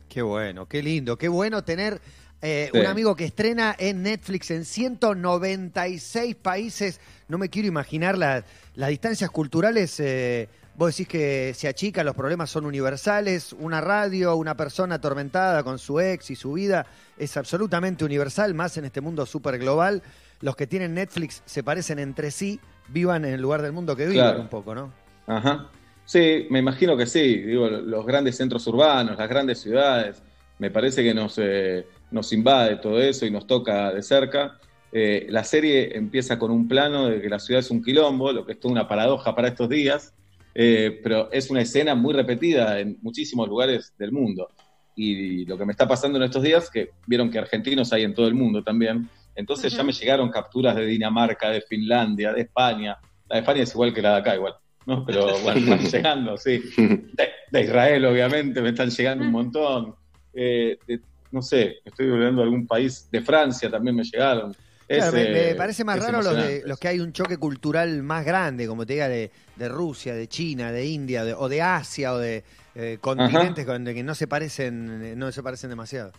Qué 0.08 0.22
bueno, 0.22 0.68
qué 0.68 0.82
lindo, 0.82 1.18
qué 1.18 1.28
bueno 1.28 1.64
tener 1.64 2.02
eh, 2.42 2.70
un 2.74 2.86
amigo 2.86 3.16
que 3.16 3.26
estrena 3.26 3.76
en 3.78 4.04
Netflix 4.04 4.52
en 4.52 4.64
196 4.64 6.36
países. 6.36 7.02
No 7.28 7.38
me 7.38 7.50
quiero 7.50 7.68
imaginar 7.68 8.18
las 8.18 8.90
distancias 8.90 9.30
culturales. 9.30 10.00
Eh, 10.00 10.48
vos 10.76 10.96
decís 10.96 11.08
que 11.08 11.54
se 11.54 11.68
achican, 11.68 12.06
los 12.06 12.16
problemas 12.16 12.50
son 12.50 12.66
universales. 12.66 13.54
Una 13.54 13.82
radio, 13.82 14.36
una 14.38 14.56
persona 14.56 14.96
atormentada 14.96 15.64
con 15.64 15.80
su 15.80 16.00
ex 16.00 16.32
y 16.32 16.36
su 16.36 16.54
vida 16.54 16.86
es 17.18 17.36
absolutamente 17.36 18.06
universal, 18.06 18.54
más 18.54 18.78
en 18.78 18.86
este 18.86 19.02
mundo 19.02 19.26
súper 19.26 19.60
global. 19.60 20.02
Los 20.40 20.56
que 20.56 20.66
tienen 20.66 20.94
Netflix 20.94 21.44
se 21.46 21.64
parecen 21.64 22.00
entre 22.00 22.32
sí, 22.32 22.62
vivan 22.88 23.26
en 23.26 23.34
el 23.34 23.42
lugar 23.42 23.62
del 23.62 23.74
mundo 23.74 23.98
que 23.98 24.08
vivan 24.08 24.40
un 24.40 24.48
poco, 24.48 24.74
¿no? 24.74 24.94
Ajá. 25.28 25.70
Sí, 26.06 26.48
me 26.50 26.60
imagino 26.60 26.96
que 26.96 27.06
sí. 27.06 27.42
Digo, 27.42 27.70
los 27.70 28.06
grandes 28.06 28.38
centros 28.38 28.66
urbanos, 28.66 29.18
las 29.18 29.30
grandes 29.30 29.60
ciudades, 29.60 30.24
me 30.58 30.72
parece 30.72 31.04
que 31.04 31.14
nos. 31.14 31.38
Eh, 31.38 31.86
nos 32.12 32.34
invade 32.34 32.78
todo 32.78 33.02
eso 33.02 33.26
y 33.26 33.32
nos 33.32 33.48
toca 33.48 33.92
de 33.92 34.02
cerca. 34.04 34.60
Eh, 34.92 35.28
la 35.30 35.44
serie 35.44 35.96
empieza 35.96 36.40
con 36.40 36.52
un 36.52 36.68
plano 36.68 37.08
de 37.08 37.22
que 37.22 37.30
la 37.30 37.40
ciudad 37.40 37.60
es 37.60 37.70
un 37.70 37.84
quilombo, 37.84 38.32
lo 38.32 38.46
que 38.46 38.54
es 38.54 38.60
toda 38.60 38.72
una 38.72 38.88
paradoja 38.88 39.36
para 39.36 39.50
estos 39.50 39.70
días, 39.70 40.14
eh, 40.56 41.00
pero 41.04 41.32
es 41.32 41.50
una 41.50 41.62
escena 41.62 41.94
muy 41.94 42.14
repetida 42.14 42.80
en 42.80 42.98
muchísimos 43.02 43.48
lugares 43.48 43.94
del 43.98 44.12
mundo. 44.12 44.50
Y 44.96 45.46
lo 45.46 45.58
que 45.58 45.66
me 45.66 45.72
está 45.72 45.88
pasando 45.88 46.18
en 46.18 46.26
estos 46.26 46.44
días, 46.44 46.70
que 46.70 46.90
vieron 47.08 47.30
que 47.30 47.40
argentinos 47.40 47.94
hay 47.94 48.04
en 48.04 48.14
todo 48.14 48.28
el 48.28 48.34
mundo 48.34 48.64
también, 48.64 49.08
entonces 49.36 49.72
ya 49.72 49.84
me 49.84 49.94
llegaron 49.94 50.30
capturas 50.30 50.76
de 50.76 50.86
Dinamarca, 50.86 51.50
de 51.50 51.62
Finlandia, 51.62 52.34
de 52.34 52.42
España. 52.42 52.98
La 53.30 53.38
de 53.38 53.40
España 53.42 53.64
es 53.64 53.72
igual 53.74 53.94
que 53.94 54.02
la 54.02 54.16
de 54.16 54.18
acá, 54.18 54.36
igual. 54.36 54.56
¿no? 54.86 55.06
Pero 55.06 55.28
bueno, 55.44 55.60
están 55.60 55.80
llegando, 55.80 56.38
sí. 56.38 56.62
De, 57.52 57.64
Israel, 57.64 58.06
obviamente, 58.06 58.62
me 58.62 58.70
están 58.70 58.90
llegando 58.90 59.24
un 59.24 59.32
montón. 59.32 59.96
Eh, 60.34 60.78
de 60.86 61.00
no 61.32 61.42
sé, 61.42 61.78
estoy 61.86 62.10
volviendo 62.10 62.42
a 62.42 62.46
algún 62.46 62.66
país, 62.66 63.08
de 63.12 63.22
Francia 63.22 63.70
también 63.70 63.96
me 63.96 64.04
llegaron. 64.04 64.56
me, 64.88 65.56
parece 65.56 65.84
más 65.84 66.00
raro 66.00 66.22
los, 66.22 66.36
de, 66.36 66.64
los 66.66 66.80
que 66.80 66.88
hay 66.88 67.00
un 67.00 67.14
choque 67.14 67.38
cultural 67.38 68.02
más 68.04 68.26
grande, 68.26 68.68
como 68.68 68.86
te 68.86 68.94
diga, 68.94 69.08
de, 69.08 69.32
Rusia, 69.58 70.14
de 70.16 70.28
China, 70.28 70.72
de 70.72 70.86
India, 70.86 71.24
o 71.38 71.48
de 71.48 71.62
Asia, 71.62 72.14
o 72.14 72.18
de 72.18 72.44
eh, 72.76 72.98
continentes 73.00 73.66
con, 73.66 73.86
que 73.86 74.04
no 74.04 74.16
se 74.16 74.28
parecen, 74.28 75.18
no 75.18 75.32
se 75.32 75.44
parecen 75.44 75.70
demasiado. 75.70 76.12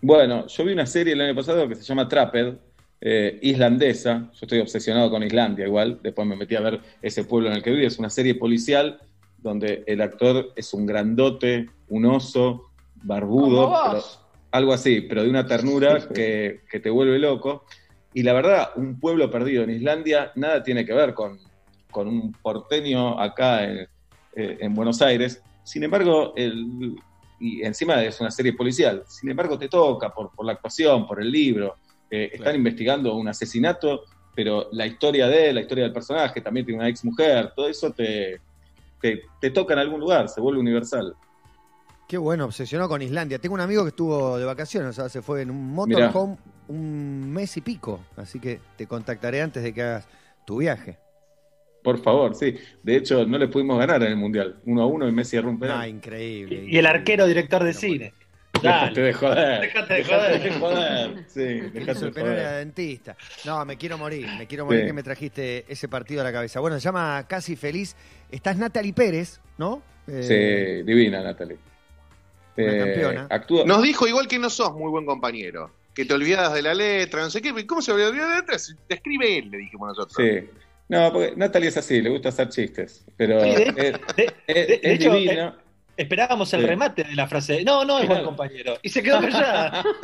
Bueno, 0.00 0.46
yo 0.46 0.64
vi 0.64 0.72
una 0.72 0.86
serie 0.86 1.14
el 1.14 1.20
año 1.20 1.34
pasado 1.34 1.68
que 1.68 1.74
se 1.74 1.82
llama 1.82 2.08
Trapped, 2.08 2.54
eh, 3.00 3.38
islandesa. 3.42 4.30
Yo 4.32 4.38
estoy 4.42 4.60
obsesionado 4.60 5.10
con 5.10 5.22
Islandia 5.22 5.66
igual. 5.66 5.98
Después 6.02 6.26
me 6.26 6.36
metí 6.36 6.54
a 6.54 6.60
ver 6.60 6.80
ese 7.02 7.24
pueblo 7.24 7.48
en 7.48 7.56
el 7.56 7.62
que 7.62 7.70
vive. 7.70 7.86
Es 7.86 7.98
una 7.98 8.10
serie 8.10 8.34
policial 8.36 9.00
donde 9.38 9.84
el 9.86 10.00
actor 10.00 10.52
es 10.56 10.72
un 10.74 10.86
grandote, 10.86 11.68
un 11.88 12.06
oso, 12.06 12.70
barbudo, 13.02 13.72
algo 14.50 14.72
así, 14.72 15.02
pero 15.02 15.22
de 15.22 15.30
una 15.30 15.46
ternura 15.46 16.08
que, 16.08 16.60
te 16.70 16.90
vuelve 16.90 17.18
loco. 17.18 17.64
Y 18.14 18.22
la 18.22 18.32
verdad, 18.32 18.70
un 18.76 18.98
pueblo 18.98 19.30
perdido 19.30 19.62
en 19.64 19.70
Islandia 19.70 20.32
nada 20.34 20.62
tiene 20.62 20.84
que 20.84 20.94
ver 20.94 21.14
con, 21.14 21.38
un 21.94 22.32
porteño 22.32 23.20
acá 23.20 23.64
en, 23.64 23.88
eh, 24.36 24.58
en, 24.60 24.74
Buenos 24.74 25.02
Aires. 25.02 25.42
Sin 25.64 25.82
embargo, 25.82 26.32
el, 26.36 26.96
y 27.40 27.62
encima 27.64 28.02
es 28.02 28.20
una 28.20 28.30
serie 28.30 28.52
policial, 28.52 29.04
sin 29.06 29.30
embargo 29.30 29.58
te 29.58 29.68
toca 29.68 30.10
por, 30.10 30.30
por 30.30 30.46
la 30.46 30.52
actuación, 30.52 31.06
por 31.06 31.20
el 31.20 31.30
libro. 31.30 31.76
Eh, 32.10 32.30
están 32.32 32.56
investigando 32.56 33.14
un 33.14 33.28
asesinato, 33.28 34.04
pero 34.34 34.68
la 34.72 34.86
historia 34.86 35.26
de 35.26 35.48
él, 35.48 35.56
la 35.56 35.60
historia 35.60 35.84
del 35.84 35.92
personaje, 35.92 36.40
también 36.40 36.64
tiene 36.64 36.80
una 36.80 36.88
ex 36.88 37.04
mujer, 37.04 37.52
todo 37.54 37.68
eso 37.68 37.92
te, 37.92 38.40
te, 39.00 39.24
te 39.40 39.50
toca 39.50 39.74
en 39.74 39.80
algún 39.80 40.00
lugar, 40.00 40.28
se 40.28 40.40
vuelve 40.40 40.60
universal. 40.60 41.14
Qué 42.08 42.16
bueno, 42.16 42.46
obsesionó 42.46 42.88
con 42.88 43.02
Islandia. 43.02 43.38
Tengo 43.38 43.54
un 43.54 43.60
amigo 43.60 43.82
que 43.82 43.90
estuvo 43.90 44.38
de 44.38 44.46
vacaciones, 44.46 44.88
o 44.88 44.92
sea, 44.94 45.10
se 45.10 45.20
fue 45.20 45.42
en 45.42 45.50
un 45.50 45.74
motorhome 45.74 46.38
un 46.68 47.30
mes 47.30 47.54
y 47.58 47.60
pico. 47.60 48.00
Así 48.16 48.40
que 48.40 48.60
te 48.76 48.86
contactaré 48.86 49.42
antes 49.42 49.62
de 49.62 49.74
que 49.74 49.82
hagas 49.82 50.08
tu 50.46 50.56
viaje. 50.56 50.96
Por 51.82 52.02
favor, 52.02 52.34
sí. 52.34 52.56
De 52.82 52.96
hecho, 52.96 53.26
no 53.26 53.36
le 53.36 53.48
pudimos 53.48 53.78
ganar 53.78 54.02
en 54.02 54.08
el 54.08 54.16
Mundial. 54.16 54.58
Uno 54.64 54.82
a 54.82 54.86
uno 54.86 55.06
y 55.06 55.12
Messi 55.12 55.38
rompe. 55.38 55.68
Ah, 55.70 55.86
increíble. 55.86 56.64
Y, 56.66 56.78
el 56.78 56.86
arquero 56.86 57.26
director 57.26 57.62
de 57.62 57.74
cine. 57.74 58.14
Dale. 58.62 59.00
de 59.00 59.12
joder. 59.12 59.60
Déjate 59.60 59.94
de 59.94 60.04
joder. 60.04 60.42
de 60.42 60.52
joder. 60.52 61.24
Sí, 61.28 61.44
déjate 61.78 62.06
de 62.06 62.20
joder. 62.20 62.56
dentista. 62.56 63.16
No, 63.44 63.62
me 63.66 63.76
quiero 63.76 63.98
morir. 63.98 64.26
Me 64.38 64.46
quiero 64.46 64.64
morir 64.64 64.86
que 64.86 64.94
me 64.94 65.02
trajiste 65.02 65.66
ese 65.68 65.88
partido 65.88 66.22
a 66.22 66.24
la 66.24 66.32
cabeza. 66.32 66.58
Bueno, 66.60 66.76
se 66.80 66.84
llama 66.84 67.26
Casi 67.28 67.54
Feliz. 67.54 67.94
Estás 68.30 68.56
Natalie 68.56 68.94
Pérez, 68.94 69.42
¿no? 69.58 69.82
sí, 70.06 70.82
divina 70.84 71.22
Natalie. 71.22 71.58
Eh, 72.60 73.16
Nos 73.66 73.82
dijo 73.82 74.08
igual 74.08 74.26
que 74.26 74.38
no 74.38 74.50
sos 74.50 74.72
muy 74.74 74.90
buen 74.90 75.06
compañero, 75.06 75.70
que 75.94 76.04
te 76.04 76.12
olvidas 76.12 76.52
de 76.52 76.62
la 76.62 76.74
letra, 76.74 77.22
no 77.22 77.30
sé 77.30 77.40
qué. 77.40 77.66
¿Cómo 77.66 77.80
se 77.80 77.92
olvida 77.92 78.10
de 78.10 78.18
la 78.18 78.36
letra? 78.40 78.56
Te 78.88 78.94
escribe 78.94 79.38
él, 79.38 79.50
le 79.50 79.58
dijimos 79.58 79.88
nosotros. 79.88 80.16
Sí. 80.16 80.48
No, 80.88 81.12
porque 81.12 81.34
Natalia 81.36 81.68
es 81.68 81.76
así, 81.76 82.02
le 82.02 82.10
gusta 82.10 82.30
hacer 82.30 82.48
chistes. 82.48 83.04
Pero 83.16 83.40
es, 83.44 84.98
divino. 84.98 85.54
esperábamos 85.96 86.52
el 86.54 86.64
remate 86.64 87.04
de 87.04 87.14
la 87.14 87.28
frase. 87.28 87.62
No, 87.62 87.84
no 87.84 88.00
es 88.00 88.08
buen 88.08 88.24
compañero. 88.24 88.76
Y 88.82 88.88
se 88.88 89.02
quedó 89.02 89.20
callada. 89.20 89.84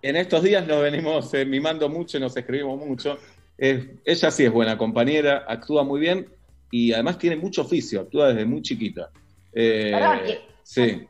En 0.00 0.14
estos 0.14 0.44
días 0.44 0.64
nos 0.64 0.80
venimos 0.80 1.34
eh, 1.34 1.44
mimando 1.44 1.88
mucho 1.88 2.18
y 2.18 2.20
nos 2.20 2.36
escribimos 2.36 2.78
mucho. 2.78 3.18
ella 3.58 4.30
sí 4.30 4.44
es 4.44 4.52
buena 4.52 4.78
compañera, 4.78 5.44
actúa 5.48 5.82
muy 5.82 5.98
bien 5.98 6.28
y 6.70 6.92
además 6.92 7.18
tiene 7.18 7.34
mucho 7.34 7.62
oficio, 7.62 8.02
actúa 8.02 8.28
desde 8.28 8.44
muy 8.44 8.62
chiquita. 8.62 9.10
Eh, 9.52 10.38
Sí. 10.68 11.08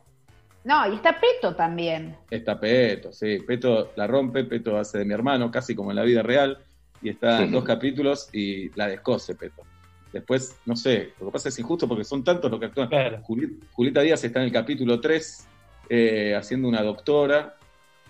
No, 0.63 0.89
y 0.89 0.95
está 0.95 1.19
Peto 1.19 1.53
también. 1.53 2.15
Está 2.31 2.57
Peto, 2.57 3.11
sí. 3.11 3.39
Peto 3.45 3.91
la 3.97 4.07
rompe, 4.07 4.45
Peto 4.45 4.77
hace 4.77 4.99
de 4.99 5.05
mi 5.05 5.13
hermano, 5.13 5.51
casi 5.51 5.75
como 5.75 5.91
en 5.91 5.97
la 5.97 6.03
vida 6.03 6.23
real, 6.23 6.59
y 7.01 7.09
está 7.09 7.43
en 7.43 7.51
dos 7.51 7.65
capítulos 7.65 8.29
y 8.31 8.69
la 8.77 8.87
descose 8.87 9.35
Peto. 9.35 9.63
Después, 10.13 10.55
no 10.65 10.77
sé, 10.77 11.11
lo 11.19 11.25
que 11.25 11.31
pasa 11.33 11.49
es 11.49 11.59
injusto 11.59 11.89
porque 11.89 12.05
son 12.05 12.23
tantos 12.23 12.49
los 12.49 12.59
que 12.59 12.67
actúan. 12.67 12.89
Julieta 13.73 14.01
Díaz 14.01 14.23
está 14.23 14.39
en 14.39 14.45
el 14.45 14.51
capítulo 14.53 15.01
3 15.01 15.47
eh, 15.89 16.35
haciendo 16.35 16.69
una 16.69 16.81
doctora, 16.81 17.57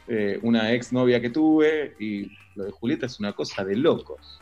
eh, 0.07 0.39
una 0.43 0.71
ex 0.71 0.93
novia 0.93 1.19
que 1.19 1.31
tuve, 1.31 1.95
y 1.99 2.31
lo 2.53 2.65
de 2.65 2.71
Julieta 2.71 3.07
es 3.07 3.19
una 3.19 3.33
cosa 3.33 3.65
de 3.65 3.75
locos. 3.75 4.39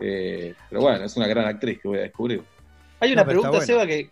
Eh, 0.00 0.54
pero 0.70 0.80
bueno, 0.80 1.04
es 1.04 1.14
una 1.18 1.26
gran 1.26 1.44
actriz 1.44 1.80
que 1.82 1.88
voy 1.88 1.98
a 1.98 2.02
descubrir. 2.02 2.42
Hay 3.00 3.12
una 3.12 3.26
pregunta, 3.26 3.60
Seba, 3.60 3.86
que, 3.86 4.10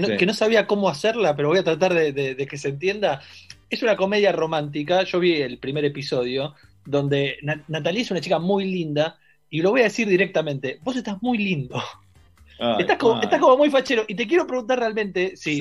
que 0.00 0.26
no, 0.26 0.34
sabía 0.34 0.66
cómo 0.66 0.88
hacerla, 0.88 1.36
pero 1.36 1.48
voy 1.48 1.58
a 1.58 1.64
tratar 1.64 1.92
de, 1.92 2.46
que 2.48 2.56
se 2.56 2.70
entienda. 2.70 3.20
Es 3.68 3.82
una 3.82 3.96
comedia 3.96 4.32
romántica, 4.32 5.02
yo 5.02 5.20
vi 5.20 5.34
el 5.34 5.58
primer 5.58 5.84
episodio, 5.84 6.54
donde 6.86 7.36
Natalia 7.68 8.00
es 8.00 8.10
una 8.10 8.20
chica 8.20 8.38
muy 8.38 8.64
linda, 8.64 9.18
y 9.50 9.60
lo 9.60 9.70
voy 9.70 9.80
a 9.80 9.84
decir 9.84 10.08
directamente, 10.08 10.78
vos 10.82 10.96
estás 10.96 11.20
muy 11.22 11.36
lindo. 11.36 11.82
Estás, 12.78 12.98
como, 12.98 13.56
muy 13.56 13.70
fachero, 13.70 14.04
y 14.08 14.14
te 14.14 14.26
quiero 14.26 14.46
preguntar 14.46 14.78
realmente 14.78 15.36
si... 15.36 15.60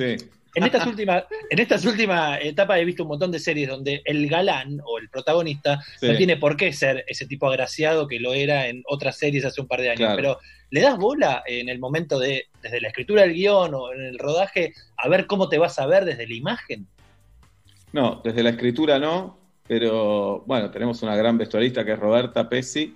En 0.53 0.63
estas 0.63 0.85
últimas, 0.85 1.23
en 1.49 1.59
estas 1.59 1.85
últimas 1.85 2.37
etapas 2.41 2.77
he 2.77 2.83
visto 2.83 3.03
un 3.03 3.09
montón 3.09 3.31
de 3.31 3.39
series 3.39 3.69
donde 3.69 4.01
el 4.03 4.27
galán 4.27 4.81
o 4.83 4.97
el 4.97 5.07
protagonista 5.07 5.79
no 6.01 6.17
tiene 6.17 6.35
por 6.35 6.57
qué 6.57 6.73
ser 6.73 7.05
ese 7.07 7.25
tipo 7.25 7.47
agraciado 7.47 8.05
que 8.05 8.19
lo 8.19 8.33
era 8.33 8.67
en 8.67 8.83
otras 8.85 9.17
series 9.17 9.45
hace 9.45 9.61
un 9.61 9.67
par 9.67 9.79
de 9.79 9.91
años. 9.91 10.11
Pero 10.13 10.39
¿le 10.69 10.81
das 10.81 10.97
bola 10.97 11.41
en 11.45 11.69
el 11.69 11.79
momento 11.79 12.19
de, 12.19 12.47
desde 12.61 12.81
la 12.81 12.89
escritura 12.89 13.21
del 13.21 13.33
guion 13.33 13.73
o 13.73 13.93
en 13.93 14.01
el 14.01 14.19
rodaje, 14.19 14.73
a 14.97 15.07
ver 15.07 15.25
cómo 15.25 15.47
te 15.47 15.57
vas 15.57 15.79
a 15.79 15.85
ver 15.85 16.03
desde 16.03 16.27
la 16.27 16.35
imagen? 16.35 16.85
No, 17.93 18.21
desde 18.21 18.43
la 18.43 18.49
escritura 18.49 18.99
no, 18.99 19.37
pero 19.69 20.43
bueno, 20.45 20.69
tenemos 20.69 21.01
una 21.01 21.15
gran 21.15 21.37
vestuarista 21.37 21.85
que 21.85 21.93
es 21.93 21.99
Roberta 21.99 22.49
Pesci, 22.49 22.93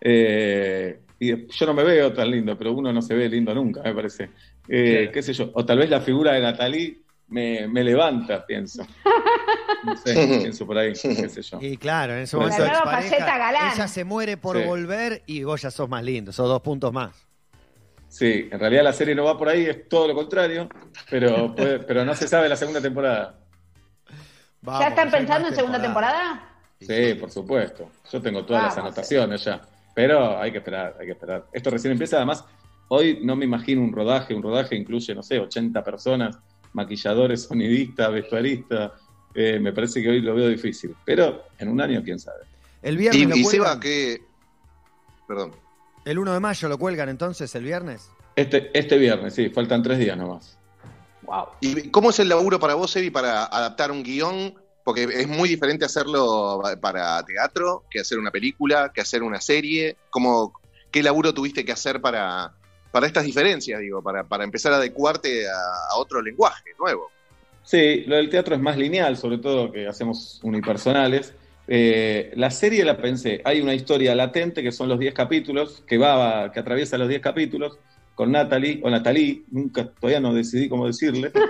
Eh, 0.00 0.98
y 1.18 1.46
yo 1.48 1.66
no 1.66 1.74
me 1.74 1.82
veo 1.84 2.12
tan 2.12 2.30
lindo, 2.30 2.56
pero 2.58 2.72
uno 2.72 2.92
no 2.92 3.00
se 3.02 3.14
ve 3.14 3.28
lindo 3.28 3.54
nunca, 3.54 3.82
me 3.82 3.94
parece. 3.94 4.30
Eh, 4.68 4.96
Claro. 4.98 5.12
¿Qué 5.12 5.22
sé 5.22 5.32
yo? 5.32 5.50
O 5.54 5.64
tal 5.64 5.78
vez 5.78 5.88
la 5.90 6.00
figura 6.00 6.32
de 6.32 6.40
Natalie 6.40 7.00
me, 7.28 7.66
me 7.68 7.82
levanta, 7.84 8.44
pienso. 8.44 8.86
No 9.84 9.96
sé, 9.96 10.14
pienso 10.42 10.66
por 10.66 10.78
ahí, 10.78 10.92
qué 10.92 11.28
sé 11.28 11.42
yo. 11.42 11.58
Y 11.60 11.76
claro, 11.76 12.14
en 12.14 12.20
ese 12.20 12.36
momento 12.36 12.62
galán. 12.62 13.72
ella 13.74 13.88
se 13.88 14.04
muere 14.04 14.36
por 14.36 14.56
Sí. 14.58 14.64
volver 14.64 15.22
y 15.26 15.42
vos 15.44 15.62
ya 15.62 15.70
sos 15.70 15.88
más 15.88 16.02
lindo, 16.04 16.32
sos 16.32 16.48
dos 16.48 16.60
puntos 16.62 16.92
más. 16.92 17.14
Sí, 18.08 18.48
en 18.50 18.58
realidad 18.58 18.84
la 18.84 18.92
serie 18.92 19.14
no 19.14 19.24
va 19.24 19.36
por 19.36 19.48
ahí, 19.48 19.64
es 19.66 19.88
todo 19.88 20.06
lo 20.08 20.14
contrario, 20.14 20.68
pero, 21.10 21.54
puede- 21.54 21.78
pero 21.86 22.04
no 22.04 22.14
se 22.14 22.28
sabe 22.28 22.48
la 22.48 22.56
segunda 22.56 22.80
temporada. 22.80 23.38
Vamos, 24.62 24.80
¿Ya 24.80 24.88
están 24.88 25.10
pensando 25.10 25.48
en 25.48 25.54
segunda 25.54 25.80
temporada? 25.80 26.48
Sí, 26.80 27.14
por 27.14 27.30
supuesto. 27.30 27.90
Yo 28.12 28.20
tengo 28.20 28.44
todas 28.44 28.64
las 28.64 28.78
anotaciones 28.78 29.44
ya. 29.44 29.60
Pero 29.96 30.38
hay 30.38 30.52
que 30.52 30.58
esperar, 30.58 30.94
hay 31.00 31.06
que 31.06 31.12
esperar. 31.12 31.46
Esto 31.50 31.70
recién 31.70 31.90
empieza, 31.92 32.18
además, 32.18 32.44
hoy 32.88 33.20
no 33.22 33.34
me 33.34 33.46
imagino 33.46 33.80
un 33.80 33.94
rodaje. 33.94 34.34
Un 34.34 34.42
rodaje 34.42 34.76
incluye, 34.76 35.14
no 35.14 35.22
sé, 35.22 35.38
80 35.38 35.82
personas, 35.82 36.38
maquilladores, 36.74 37.44
sonidistas, 37.44 38.12
vestuaristas. 38.12 38.92
Eh, 39.34 39.58
me 39.58 39.72
parece 39.72 40.02
que 40.02 40.10
hoy 40.10 40.20
lo 40.20 40.34
veo 40.34 40.48
difícil. 40.48 40.94
Pero 41.02 41.44
en 41.58 41.70
un 41.70 41.80
año, 41.80 42.02
quién 42.04 42.18
sabe. 42.18 42.44
El 42.82 42.98
viernes 42.98 43.22
Y, 43.22 43.24
lo 43.24 43.36
y. 43.36 43.44
Seba, 43.44 43.80
que. 43.80 44.20
Perdón. 45.26 45.52
El 46.04 46.18
1 46.18 46.34
de 46.34 46.40
mayo 46.40 46.68
lo 46.68 46.76
cuelgan 46.76 47.08
entonces, 47.08 47.54
el 47.54 47.64
viernes. 47.64 48.10
Este, 48.36 48.78
este 48.78 48.98
viernes, 48.98 49.32
sí, 49.32 49.48
faltan 49.48 49.82
tres 49.82 49.98
días 49.98 50.18
nomás. 50.18 50.58
Wow. 51.22 51.46
¿Y 51.62 51.88
cómo 51.88 52.10
es 52.10 52.18
el 52.18 52.28
laburo 52.28 52.60
para 52.60 52.74
vos, 52.74 52.94
Evi, 52.96 53.08
para 53.08 53.46
adaptar 53.46 53.90
un 53.90 54.02
guion? 54.02 54.54
Porque 54.86 55.02
es 55.02 55.26
muy 55.26 55.48
diferente 55.48 55.84
hacerlo 55.84 56.62
para 56.80 57.20
teatro 57.24 57.82
que 57.90 57.98
hacer 57.98 58.20
una 58.20 58.30
película, 58.30 58.92
que 58.94 59.00
hacer 59.00 59.24
una 59.24 59.40
serie. 59.40 59.96
¿Cómo, 60.10 60.52
¿Qué 60.92 61.02
laburo 61.02 61.34
tuviste 61.34 61.64
que 61.64 61.72
hacer 61.72 62.00
para, 62.00 62.52
para 62.92 63.08
estas 63.08 63.24
diferencias, 63.24 63.80
digo, 63.80 64.00
para, 64.00 64.22
para 64.22 64.44
empezar 64.44 64.72
a 64.72 64.76
adecuarte 64.76 65.48
a, 65.48 65.52
a 65.90 65.96
otro 65.98 66.22
lenguaje 66.22 66.70
nuevo? 66.78 67.10
Sí, 67.64 68.04
lo 68.06 68.14
del 68.14 68.30
teatro 68.30 68.54
es 68.54 68.60
más 68.60 68.76
lineal, 68.76 69.16
sobre 69.16 69.38
todo 69.38 69.72
que 69.72 69.88
hacemos 69.88 70.38
unipersonales. 70.44 71.34
Eh, 71.66 72.30
la 72.36 72.52
serie 72.52 72.84
la 72.84 72.96
pensé, 72.96 73.42
hay 73.44 73.60
una 73.60 73.74
historia 73.74 74.14
latente 74.14 74.62
que 74.62 74.70
son 74.70 74.88
los 74.88 75.00
10 75.00 75.14
capítulos, 75.14 75.82
que 75.84 75.98
va, 75.98 76.52
que 76.52 76.60
atraviesa 76.60 76.96
los 76.96 77.08
10 77.08 77.20
capítulos, 77.20 77.76
con 78.16 78.32
Natalie, 78.32 78.80
o 78.82 78.88
Natalie, 78.88 79.44
nunca, 79.50 79.88
todavía 79.88 80.20
no 80.20 80.32
decidí 80.34 80.68
cómo 80.68 80.86
decirle. 80.86 81.30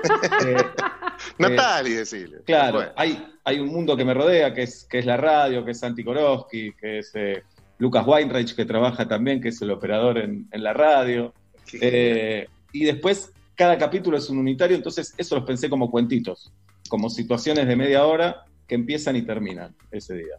Eh, 0.45 0.57
Natalie, 1.39 1.97
decirle. 1.97 2.39
claro, 2.45 2.79
Bueno. 2.79 2.93
hay, 2.97 3.27
hay 3.45 3.59
un 3.59 3.69
mundo 3.69 3.97
que 3.97 4.05
me 4.05 4.13
rodea, 4.13 4.53
que 4.53 4.65
es, 4.65 4.85
que 4.85 4.99
es 4.99 5.07
la 5.07 5.17
radio, 5.17 5.65
que 5.65 5.71
es 5.71 5.79
Santi 5.79 6.05
Korowski, 6.05 6.73
que 6.73 6.99
es 6.99 7.11
eh, 7.15 7.43
Lucas 7.79 8.07
Weinreich, 8.07 8.55
que 8.55 8.67
trabaja 8.67 9.09
también, 9.09 9.41
que 9.41 9.49
es 9.49 9.63
el 9.63 9.71
operador 9.71 10.19
en, 10.19 10.47
en 10.51 10.63
la 10.63 10.75
radio. 10.75 11.33
Eh, 11.81 12.47
y 12.73 12.85
después, 12.85 13.33
cada 13.55 13.79
capítulo 13.79 14.19
es 14.19 14.29
un 14.29 14.39
unitario, 14.39 14.77
entonces 14.77 15.15
eso 15.17 15.37
los 15.37 15.45
pensé 15.45 15.71
como 15.71 15.91
cuentitos, 15.91 16.53
como 16.89 17.09
situaciones 17.09 17.67
de 17.67 17.77
media 17.77 18.05
hora 18.05 18.45
que 18.67 18.75
empiezan 18.75 19.17
y 19.17 19.23
terminan 19.23 19.75
ese 19.91 20.17
día. 20.17 20.37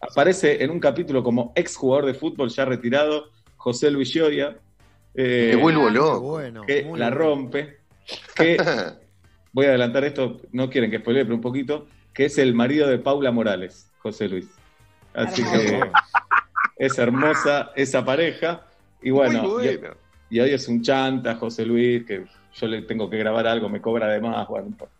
Aparece 0.00 0.62
en 0.62 0.70
un 0.70 0.80
capítulo 0.80 1.22
como 1.22 1.52
ex 1.56 1.76
jugador 1.76 2.06
de 2.06 2.14
fútbol 2.14 2.48
ya 2.48 2.64
retirado, 2.64 3.30
José 3.56 3.90
Luis 3.90 4.12
Gioia, 4.12 4.56
eh, 5.16 5.52
Me 5.54 5.62
vuelvo 5.62 5.86
Qué 5.86 5.92
loco. 5.92 6.20
bueno, 6.20 6.62
que 6.66 6.82
muy 6.84 6.98
la 6.98 7.10
rompe, 7.10 7.78
que 8.34 8.56
voy 9.52 9.66
a 9.66 9.70
adelantar 9.70 10.04
esto, 10.04 10.40
no 10.52 10.68
quieren 10.70 10.90
que 10.90 10.98
spoilee, 10.98 11.24
pero 11.24 11.34
un 11.36 11.40
poquito, 11.40 11.86
que 12.12 12.26
es 12.26 12.38
el 12.38 12.54
marido 12.54 12.86
de 12.88 12.98
Paula 12.98 13.30
Morales, 13.32 13.90
José 13.98 14.28
Luis. 14.28 14.46
Así 15.14 15.42
que 15.42 15.66
Hermoso. 15.78 15.92
es 16.76 16.98
hermosa 16.98 17.72
esa 17.74 18.04
pareja. 18.04 18.66
Y 19.02 19.10
bueno, 19.10 19.42
Muy 19.44 19.66
y- 19.68 19.76
bueno. 19.76 19.94
y 20.30 20.40
hoy 20.40 20.50
es 20.50 20.68
un 20.68 20.82
chanta, 20.82 21.36
José 21.36 21.64
Luis, 21.64 22.04
que 22.04 22.24
yo 22.54 22.66
le 22.66 22.82
tengo 22.82 23.08
que 23.08 23.16
grabar 23.18 23.46
algo, 23.46 23.68
me 23.68 23.80
cobra 23.80 24.08
de 24.08 24.20
más, 24.20 24.46
bueno, 24.48 24.64
no 24.66 24.70
importa. 24.72 24.94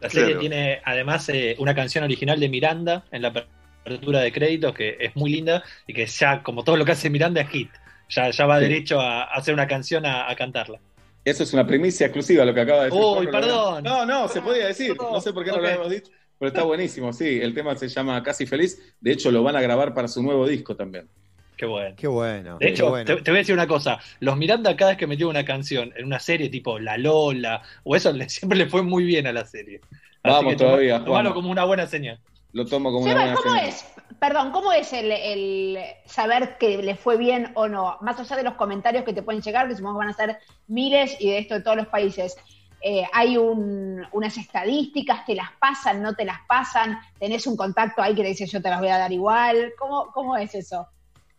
La 0.00 0.10
serie 0.10 0.26
Claro. 0.26 0.40
tiene 0.40 0.80
además 0.84 1.28
eh, 1.30 1.56
una 1.58 1.74
canción 1.74 2.04
original 2.04 2.38
de 2.38 2.48
Miranda 2.48 3.04
en 3.10 3.22
la 3.22 3.28
apertura 3.28 4.20
de 4.20 4.32
créditos 4.32 4.74
que 4.74 4.96
es 5.00 5.16
muy 5.16 5.30
linda 5.30 5.62
y 5.86 5.94
que 5.94 6.04
ya, 6.06 6.42
como 6.42 6.62
todo 6.62 6.76
lo 6.76 6.84
que 6.84 6.92
hace 6.92 7.08
Miranda, 7.10 7.40
es 7.40 7.48
hit. 7.48 7.70
Ya, 8.08 8.30
ya 8.30 8.46
va 8.46 8.58
Sí. 8.58 8.64
derecho 8.64 9.00
a, 9.00 9.24
hacer 9.24 9.54
una 9.54 9.66
canción 9.66 10.04
a, 10.06 10.30
a 10.30 10.36
cantarla. 10.36 10.78
Eso 11.24 11.42
es 11.42 11.52
una 11.54 11.66
primicia 11.66 12.06
exclusiva 12.06 12.44
lo 12.44 12.52
que 12.52 12.60
acaba 12.60 12.80
de 12.80 12.90
decir. 12.90 13.00
Uy, 13.02 13.26
perdón. 13.28 13.82
No, 13.82 14.04
no, 14.04 14.28
se 14.28 14.42
podía 14.42 14.66
decir. 14.66 14.94
No 14.98 15.20
sé 15.20 15.32
por 15.32 15.42
qué 15.44 15.50
no 15.52 15.58
lo 15.58 15.66
habíamos 15.66 15.90
dicho, 15.90 16.10
pero 16.38 16.48
está 16.48 16.62
buenísimo, 16.64 17.12
sí. 17.12 17.40
El 17.40 17.54
tema 17.54 17.74
se 17.76 17.88
llama 17.88 18.22
Casi 18.22 18.44
Feliz. 18.46 18.94
De 19.00 19.12
hecho, 19.12 19.30
lo 19.30 19.42
van 19.42 19.56
a 19.56 19.62
grabar 19.62 19.94
para 19.94 20.06
su 20.08 20.22
nuevo 20.22 20.46
disco 20.46 20.76
también. 20.76 21.08
Qué 21.56 21.66
bueno. 21.66 21.94
Qué 21.96 22.08
bueno. 22.08 22.58
De 22.58 22.68
hecho, 22.68 22.90
bueno. 22.90 23.04
te, 23.06 23.22
te 23.22 23.30
voy 23.30 23.38
a 23.38 23.40
decir 23.40 23.54
una 23.54 23.66
cosa. 23.66 23.98
Los 24.20 24.36
Miranda, 24.36 24.76
cada 24.76 24.90
vez 24.90 24.98
que 24.98 25.06
metió 25.06 25.28
una 25.28 25.44
canción 25.44 25.92
en 25.96 26.04
una 26.04 26.18
serie 26.20 26.48
tipo 26.50 26.78
La 26.78 26.98
Lola 26.98 27.62
o 27.84 27.96
eso, 27.96 28.12
le- 28.12 28.28
siempre 28.28 28.58
le 28.58 28.66
fue 28.66 28.82
muy 28.82 29.04
bien 29.04 29.26
a 29.26 29.32
la 29.32 29.44
serie. 29.46 29.80
Vamos 30.22 30.52
que 30.52 30.56
todavía, 30.58 31.02
tomalo 31.04 31.32
como 31.32 31.50
una 31.50 31.64
buena 31.64 31.86
señal. 31.86 32.18
Lo 32.54 32.64
tomo 32.64 32.90
como 32.90 33.04
una 33.04 33.14
buena 33.16 33.36
¿cómo 33.36 33.54
señal. 33.54 33.68
es? 33.68 33.84
Perdón, 34.20 34.52
¿cómo 34.52 34.72
es 34.72 34.92
el, 34.92 35.10
el 35.10 35.78
saber 36.06 36.56
que 36.58 36.78
le 36.82 36.96
fue 36.96 37.16
bien 37.16 37.52
o 37.54 37.68
no? 37.68 37.98
Más 38.00 38.18
allá 38.18 38.36
de 38.36 38.42
los 38.44 38.54
comentarios 38.54 39.04
que 39.04 39.12
te 39.12 39.22
pueden 39.22 39.42
llegar, 39.42 39.68
que 39.68 39.76
supongo 39.76 39.98
que 40.00 40.06
van 40.06 40.14
a 40.14 40.16
ser 40.16 40.38
miles 40.68 41.16
y 41.20 41.30
de 41.30 41.38
esto 41.38 41.54
de 41.54 41.60
todos 41.62 41.76
los 41.76 41.88
países. 41.88 42.34
Eh, 42.80 43.04
hay 43.12 43.36
un- 43.36 44.06
unas 44.12 44.36
estadísticas, 44.38 45.24
te 45.26 45.34
las 45.34 45.50
pasan, 45.60 46.02
no 46.02 46.14
te 46.14 46.24
las 46.24 46.38
pasan, 46.48 46.98
tenés 47.18 47.46
un 47.46 47.56
contacto 47.56 48.02
ahí 48.02 48.14
que 48.14 48.22
te 48.22 48.28
dice 48.28 48.46
yo 48.46 48.62
te 48.62 48.70
las 48.70 48.80
voy 48.80 48.88
a 48.88 48.98
dar 48.98 49.12
igual. 49.12 49.72
¿Cómo, 49.78 50.10
cómo 50.12 50.36
es 50.36 50.54
eso? 50.54 50.86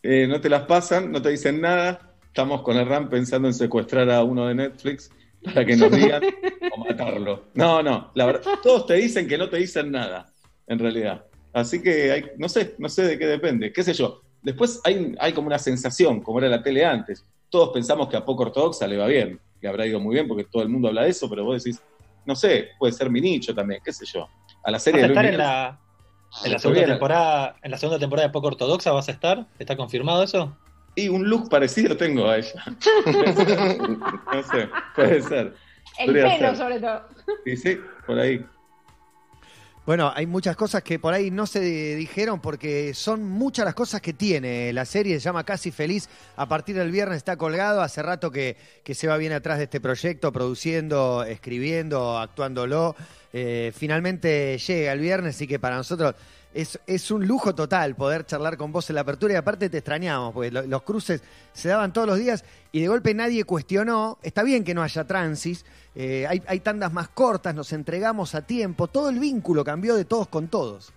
Eh, 0.02 0.26
no 0.28 0.40
te 0.40 0.48
las 0.48 0.62
pasan, 0.66 1.10
no 1.12 1.20
te 1.22 1.30
dicen 1.30 1.60
nada. 1.60 2.16
Estamos 2.28 2.62
con 2.62 2.76
el 2.76 2.86
RAM 2.86 3.08
pensando 3.08 3.48
en 3.48 3.54
secuestrar 3.54 4.10
a 4.10 4.22
uno 4.24 4.46
de 4.46 4.54
Netflix 4.54 5.14
para 5.52 5.66
que 5.66 5.76
nos 5.76 5.92
digan 5.92 6.24
o 6.68 6.84
matarlo. 6.84 7.50
No, 7.54 7.82
no, 7.82 8.12
la 8.14 8.26
verdad, 8.26 8.42
todos 8.62 8.86
te 8.86 8.94
dicen 8.94 9.26
que 9.28 9.38
no 9.38 9.48
te 9.48 9.56
dicen 9.58 9.90
nada, 9.90 10.35
en 10.66 10.78
realidad. 10.78 11.24
Así 11.52 11.82
que 11.82 12.12
hay- 12.12 12.24
no 12.38 12.48
sé, 12.48 12.74
no 12.78 12.88
sé 12.88 13.02
de 13.04 13.18
qué 13.18 13.26
depende, 13.26 13.72
qué 13.72 13.82
sé 13.82 13.92
yo. 13.94 14.20
Después 14.42 14.80
hay, 14.84 15.14
hay 15.18 15.32
como 15.32 15.46
una 15.48 15.58
sensación, 15.58 16.20
como 16.22 16.38
era 16.38 16.48
la 16.48 16.62
tele 16.62 16.84
antes. 16.84 17.24
Todos 17.48 17.70
pensamos 17.72 18.08
que 18.08 18.16
a 18.16 18.24
poco 18.24 18.42
ortodoxa 18.44 18.86
le 18.86 18.96
va 18.96 19.06
bien, 19.06 19.40
le 19.60 19.68
habrá 19.68 19.86
ido 19.86 19.98
muy 20.00 20.14
bien 20.14 20.28
porque 20.28 20.44
todo 20.44 20.62
el 20.62 20.68
mundo 20.68 20.88
habla 20.88 21.02
de 21.04 21.10
eso, 21.10 21.28
pero 21.30 21.44
vos 21.44 21.62
decís, 21.62 21.80
no 22.24 22.34
sé, 22.36 22.70
puede 22.78 22.92
ser 22.92 23.10
mi 23.10 23.20
nicho 23.20 23.54
también, 23.54 23.80
qué 23.84 23.92
sé 23.92 24.04
yo. 24.06 24.26
A 24.64 24.70
la 24.70 24.76
¿Vas 24.76 24.82
serie 24.84 25.00
de 25.02 25.08
Luis 25.08 25.16
estar 25.18 25.32
en 25.32 25.38
la, 25.38 25.80
en 26.44 26.52
la 26.52 26.58
se 26.58 26.62
segunda 26.62 26.84
temporada, 26.84 27.56
en 27.62 27.70
la 27.70 27.78
segunda 27.78 27.98
temporada 27.98 28.28
de 28.28 28.32
Poco 28.32 28.48
Ortodoxa 28.48 28.92
vas 28.92 29.08
a 29.08 29.12
estar? 29.12 29.46
¿Está 29.58 29.76
confirmado 29.76 30.22
eso? 30.22 30.56
Y 30.94 31.08
un 31.08 31.28
look 31.28 31.48
parecido 31.48 31.96
tengo 31.96 32.26
a 32.28 32.38
ella. 32.38 32.64
no 34.32 34.42
sé, 34.42 34.68
puede 34.94 35.22
ser. 35.22 35.54
El 35.98 36.12
pelo, 36.12 36.54
sobre 36.56 36.80
todo. 36.80 37.02
Sí, 37.44 37.56
sí, 37.56 37.78
por 38.06 38.18
ahí. 38.18 38.44
Bueno, 39.86 40.12
hay 40.16 40.26
muchas 40.26 40.56
cosas 40.56 40.82
que 40.82 40.98
por 40.98 41.14
ahí 41.14 41.30
no 41.30 41.46
se 41.46 41.60
dijeron 41.60 42.40
porque 42.40 42.92
son 42.92 43.22
muchas 43.22 43.64
las 43.64 43.74
cosas 43.76 44.00
que 44.00 44.12
tiene. 44.12 44.72
La 44.72 44.84
serie 44.84 45.14
se 45.14 45.20
llama 45.20 45.44
Casi 45.44 45.70
Feliz. 45.70 46.08
A 46.34 46.48
partir 46.48 46.74
del 46.74 46.90
viernes 46.90 47.18
está 47.18 47.36
colgado. 47.36 47.80
Hace 47.80 48.02
rato 48.02 48.32
que, 48.32 48.56
que 48.82 48.96
se 48.96 49.06
va 49.06 49.16
bien 49.16 49.32
atrás 49.32 49.58
de 49.58 49.64
este 49.64 49.80
proyecto, 49.80 50.32
produciendo, 50.32 51.22
escribiendo, 51.22 52.18
actuándolo. 52.18 52.96
Eh, 53.32 53.72
finalmente 53.76 54.58
llega 54.58 54.92
el 54.92 54.98
viernes 54.98 55.40
y 55.40 55.46
que 55.46 55.60
para 55.60 55.76
nosotros 55.76 56.16
es, 56.60 56.80
es 56.86 57.10
un 57.10 57.26
lujo 57.26 57.54
total 57.54 57.94
poder 57.96 58.24
charlar 58.26 58.56
con 58.56 58.72
vos 58.72 58.88
en 58.90 58.94
la 58.96 59.02
apertura 59.02 59.34
y 59.34 59.36
aparte 59.36 59.68
te 59.68 59.78
extrañamos, 59.78 60.32
porque 60.32 60.50
lo- 60.50 60.62
los 60.66 60.82
cruces 60.82 61.22
se 61.52 61.68
daban 61.68 61.92
todos 61.92 62.06
los 62.08 62.18
días 62.18 62.44
y 62.72 62.80
de 62.80 62.88
golpe 62.88 63.12
nadie 63.14 63.44
cuestionó. 63.44 64.18
Está 64.22 64.42
bien 64.42 64.64
que 64.64 64.74
no 64.74 64.82
haya 64.82 65.04
transis, 65.06 65.64
eh, 65.94 66.26
hay, 66.28 66.42
hay 66.46 66.60
tandas 66.60 66.92
más 66.92 67.08
cortas, 67.08 67.54
nos 67.54 67.72
entregamos 67.72 68.34
a 68.34 68.42
tiempo, 68.46 68.86
todo 68.88 69.10
el 69.10 69.18
vínculo 69.18 69.64
cambió 69.64 69.94
de 69.96 70.04
todos 70.04 70.28
con 70.28 70.48
todos. 70.48 70.92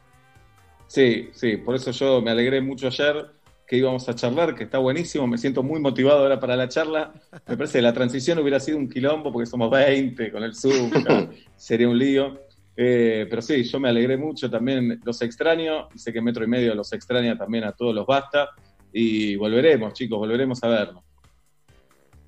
Sí, 0.88 1.30
sí, 1.34 1.58
por 1.58 1.76
eso 1.76 1.92
yo 1.92 2.22
me 2.22 2.32
alegré 2.32 2.62
mucho 2.62 2.88
ayer 2.88 3.28
que 3.68 3.78
íbamos 3.78 4.10
a 4.10 4.16
charlar, 4.16 4.56
que 4.56 4.64
está 4.64 4.80
buenísimo, 4.80 5.28
me 5.28 5.38
siento 5.38 5.62
muy 5.62 5.80
motivado 5.80 6.20
ahora 6.22 6.40
para 6.40 6.56
la 6.56 6.68
charla. 6.68 7.14
Me 7.48 7.56
parece 7.56 7.78
que 7.78 7.82
la 7.84 7.94
transición 7.94 8.40
hubiera 8.40 8.60
sido 8.60 8.80
un 8.80 8.90
quilombo 8.90 9.32
porque 9.32 9.46
somos 9.46 9.70
20 9.70 10.32
con 10.32 10.42
el 10.42 10.56
Zoom, 10.56 10.90
sería 11.56 11.88
un 11.88 12.00
lío. 12.00 12.40
Eh, 12.82 13.28
pero 13.30 13.42
sí, 13.42 13.62
yo 13.66 13.78
me 13.78 13.90
alegré 13.90 14.16
mucho 14.16 14.50
también, 14.50 15.02
los 15.04 15.22
extraño, 15.22 15.90
sé 15.96 16.14
que 16.14 16.22
Metro 16.22 16.46
y 16.46 16.48
Medio 16.48 16.74
los 16.74 16.94
extraña 16.94 17.38
también 17.38 17.66
a 17.66 17.74
todos 17.74 17.94
los 17.94 18.08
basta, 18.08 18.52
y 18.94 19.36
volveremos, 19.36 19.92
chicos, 19.94 20.18
volveremos 20.18 20.64
a 20.64 20.70
vernos. 20.70 21.04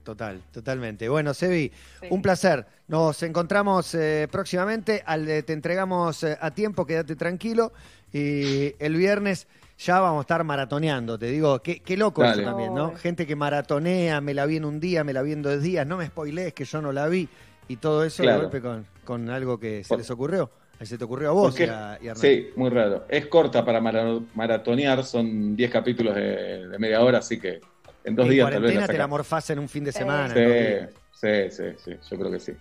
Total, 0.03 0.41
totalmente. 0.51 1.07
Bueno, 1.07 1.33
Sebi, 1.33 1.71
Sí. 2.01 2.07
un 2.09 2.21
placer. 2.21 2.65
Nos 2.89 3.23
encontramos 3.23 3.95
eh, 3.95 4.27
próximamente. 4.29 5.01
Al, 5.05 5.25
de- 5.25 5.43
te 5.43 5.53
entregamos 5.53 6.23
eh, 6.23 6.37
a 6.41 6.51
tiempo, 6.51 6.85
quédate 6.85 7.15
tranquilo. 7.15 7.71
Y 8.11 8.73
el 8.83 8.95
viernes 8.97 9.47
ya 9.77 9.99
vamos 10.01 10.19
a 10.19 10.21
estar 10.23 10.43
maratoneando. 10.43 11.17
Te 11.17 11.27
digo, 11.27 11.61
qué, 11.61 11.79
qué 11.79 11.95
loco 11.95 12.23
Dale. 12.23 12.41
eso 12.41 12.49
también, 12.51 12.73
¿no? 12.73 12.93
Gente 12.95 13.25
que 13.25 13.35
maratonea, 13.37 14.19
me 14.21 14.33
la 14.33 14.45
vi 14.47 14.57
en 14.57 14.65
un 14.65 14.79
día, 14.81 15.03
me 15.05 15.13
la 15.13 15.21
vi 15.21 15.31
en 15.33 15.43
dos 15.43 15.61
días. 15.61 15.85
No 15.87 15.95
me 15.97 16.07
spoilees 16.07 16.53
que 16.53 16.65
yo 16.65 16.81
no 16.81 16.91
la 16.91 17.07
vi. 17.07 17.29
Y 17.71 17.77
todo 17.77 18.03
eso 18.03 18.21
Claro. 18.23 18.37
de 18.39 18.43
golpe 18.43 18.61
con, 18.61 18.85
con 19.05 19.29
algo 19.29 19.57
que 19.57 19.83
se 19.83 19.89
Por- 19.89 19.99
les 19.99 20.09
ocurrió. 20.11 20.51
Ahí 20.79 20.85
se 20.85 20.97
te 20.97 21.03
ocurrió 21.05 21.29
a 21.29 21.31
vos 21.31 21.51
Porque- 21.51 21.65
y 21.65 21.69
a, 21.69 21.97
y 22.01 22.07
a. 22.09 22.15
Sí, 22.15 22.49
muy 22.57 22.69
raro. 22.69 23.05
Es 23.07 23.27
corta 23.27 23.63
para 23.63 23.79
mara- 23.79 24.19
maratonear, 24.35 25.03
son 25.05 25.55
10 25.55 25.71
capítulos 25.71 26.13
de, 26.15 26.67
de 26.67 26.79
media 26.79 27.01
hora, 27.01 27.19
así 27.19 27.39
que 27.39 27.61
en 28.03 28.15
dos 28.15 28.25
En 28.25 28.31
días 28.31 28.51
tal 28.51 28.61
vez 28.63 28.75
la 28.75 28.87
te 28.87 28.97
la 28.97 29.07
morfás 29.07 29.49
en 29.51 29.59
un 29.59 29.69
fin 29.69 29.83
de 29.85 29.91
semana. 29.93 30.33
Sí, 30.33 30.87
sí, 31.13 31.51
sí, 31.51 31.63
sí, 31.77 31.91
yo 32.09 32.17
creo 32.17 32.31
que 32.31 32.39
sí. 32.39 32.51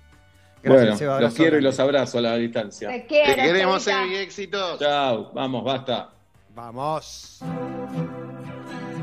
Gracias, 0.62 0.84
bueno, 0.84 0.96
Seba, 0.98 1.20
los 1.22 1.34
quiero 1.34 1.58
y 1.58 1.62
los 1.62 1.80
abrazo 1.80 2.18
a 2.18 2.20
la 2.20 2.36
distancia. 2.36 2.88
Te 2.88 3.06
queremos. 3.06 3.82
Sebi, 3.82 4.14
éxitos. 4.16 4.78
Chao, 4.78 5.32
vamos, 5.32 5.64
basta. 5.64 6.10
Vamos. 6.54 7.40